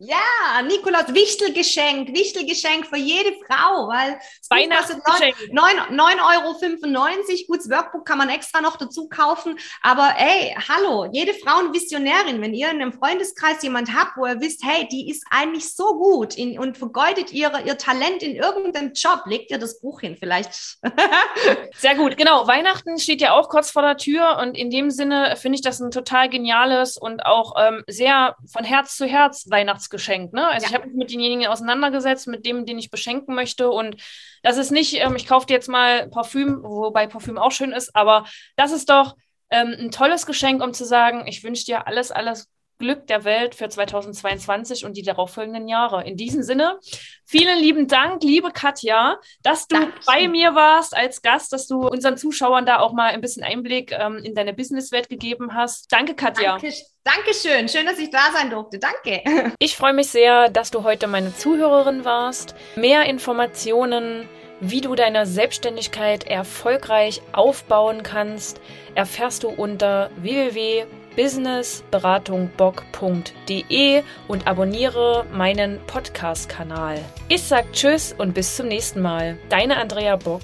Ja, 0.01 0.63
Nikolaus, 0.63 1.13
Wichtelgeschenk, 1.13 2.15
Wichtelgeschenk 2.15 2.87
für 2.87 2.99
jede 2.99 3.33
Frau, 3.45 3.89
weil 3.89 4.21
Weihnachtsgeschenk. 4.49 5.35
9,95 5.51 6.21
Euro. 6.37 7.47
Gutes 7.49 7.69
Workbook 7.69 8.07
kann 8.07 8.19
man 8.19 8.29
extra 8.29 8.61
noch 8.61 8.77
dazu 8.77 9.09
kaufen. 9.09 9.59
Aber 9.83 10.15
ey, 10.17 10.55
hallo, 10.69 11.09
jede 11.11 11.35
Frau 11.35 11.59
eine 11.59 11.73
Visionärin. 11.73 12.41
Wenn 12.41 12.55
ihr 12.55 12.71
in 12.71 12.81
einem 12.81 12.93
Freundeskreis 12.93 13.61
jemand 13.65 13.93
habt, 13.93 14.17
wo 14.17 14.25
ihr 14.25 14.41
wisst, 14.41 14.63
hey, 14.63 14.87
die 14.87 15.11
ist 15.11 15.27
eigentlich 15.33 15.75
so 15.75 15.99
gut 15.99 16.37
in, 16.37 16.61
und 16.61 16.79
vergeudet 16.79 17.33
ihre, 17.33 17.63
ihr 17.63 17.77
Talent 17.77 18.23
in 18.23 18.37
irgendeinem 18.37 18.93
Job, 18.93 19.23
legt 19.27 19.51
ihr 19.51 19.59
das 19.59 19.81
Buch 19.81 20.01
hin 20.01 20.17
vielleicht. 20.17 20.79
Sehr 21.77 21.97
gut, 21.97 22.17
genau. 22.17 22.47
Weihnachten 22.47 22.99
steht 22.99 23.21
ja 23.21 23.33
auch 23.33 23.49
kurz 23.49 23.73
vor 23.73 23.83
der 23.83 23.97
Tür 23.97 24.39
und 24.41 24.57
in 24.57 24.71
dem 24.71 24.93
Sinne 24.93 25.35
finde 25.37 25.57
ich 25.57 25.63
das 25.63 25.81
ein 25.81 25.91
total 25.91 26.29
geniales 26.29 26.97
und 26.97 27.27
auch 27.27 27.55
ähm, 27.59 27.83
sehr 27.89 28.37
von 28.47 28.63
Herz 28.63 28.97
zu 28.97 29.05
Herz 29.05 29.47
Weihnachts 29.51 29.88
Weihnachtsgeschenk. 29.89 30.33
Ne? 30.33 30.47
Also 30.47 30.65
ja. 30.65 30.71
ich 30.71 30.75
habe 30.75 30.87
mich 30.87 30.97
mit 30.97 31.11
denjenigen 31.11 31.47
auseinandergesetzt, 31.47 32.27
mit 32.29 32.47
dem, 32.47 32.67
den 32.67 32.79
ich 32.79 32.91
beschenken 32.91 33.35
möchte. 33.35 33.71
Und 33.71 33.97
das 34.43 34.57
ist 34.57 34.71
nicht, 34.71 34.95
ähm, 34.95 35.17
ich 35.17 35.27
kaufe 35.27 35.47
dir 35.47 35.55
jetzt 35.55 35.69
mal 35.69 36.09
Parfüm, 36.09 36.63
wobei 36.63 37.07
Parfüm 37.07 37.39
auch 37.39 37.53
schön 37.53 37.73
ist, 37.73 37.95
aber 37.95 38.25
das 38.57 38.73
ist 38.73 38.91
doch 38.91 39.17
ähm, 39.51 39.75
ein 39.79 39.91
tolles 39.91 40.27
Geschenk, 40.27 40.63
um 40.63 40.73
zu 40.73 40.85
sagen, 40.85 41.27
ich 41.27 41.43
wünsche 41.43 41.65
dir 41.65 41.87
alles, 41.87 42.11
alles 42.11 42.49
Glück 42.79 43.07
der 43.09 43.25
Welt 43.25 43.55
für 43.57 43.69
2022 43.69 44.85
und 44.85 44.97
die 44.97 45.03
darauffolgenden 45.03 45.67
Jahre. 45.67 46.05
In 46.05 46.17
diesem 46.17 46.43
Sinne, 46.43 46.79
vielen 47.25 47.59
lieben 47.59 47.89
Dank, 47.89 48.23
liebe 48.23 48.51
Katja, 48.53 49.19
dass 49.43 49.67
du 49.67 49.77
Dankeschön. 49.77 50.03
bei 50.07 50.29
mir 50.29 50.55
warst 50.55 50.97
als 50.97 51.21
Gast, 51.21 51.53
dass 51.53 51.67
du 51.67 51.89
unseren 51.89 52.17
Zuschauern 52.17 52.67
da 52.67 52.79
auch 52.79 52.93
mal 52.93 53.11
ein 53.11 53.21
bisschen 53.21 53.43
Einblick 53.43 53.93
ähm, 53.93 54.19
in 54.23 54.35
deine 54.35 54.55
Businesswelt 54.55 55.09
gegeben 55.09 55.55
hast. 55.55 55.91
Danke, 55.91 56.15
Katja. 56.15 56.53
Danke, 56.53 56.73
Dankeschön. 57.03 57.69
Schön, 57.69 57.87
dass 57.87 57.99
ich 57.99 58.11
da 58.11 58.31
sein 58.33 58.51
durfte. 58.51 58.79
Danke. 58.79 59.23
Ich 59.59 59.77
freue 59.77 59.93
mich 59.93 60.09
sehr, 60.09 60.49
dass 60.49 60.71
du 60.71 60.85
heute 60.85 61.09
meine 61.09 61.35
Zuhörerin 61.35 62.05
warst. 62.05 62.55
Mehr 62.77 63.05
Informationen 63.07 64.29
wie 64.61 64.81
du 64.81 64.95
deine 64.97 65.25
Selbstständigkeit 65.25 66.27
erfolgreich 66.27 67.23
aufbauen 67.33 68.03
kannst, 68.03 68.61
erfährst 68.97 69.45
du 69.45 69.49
unter 69.49 70.11
www 70.17 70.85
businessberatungbock.de 71.19 74.03
und 74.29 74.47
abonniere 74.47 75.27
meinen 75.33 75.81
Podcast-Kanal. 75.89 77.01
Ich 77.29 77.43
sag 77.43 77.73
Tschüss 77.73 78.15
und 78.17 78.35
bis 78.35 78.55
zum 78.55 78.69
nächsten 78.69 79.03
Mal. 79.03 79.37
Deine 79.49 79.79
Andrea 79.79 80.15
Bock. 80.15 80.43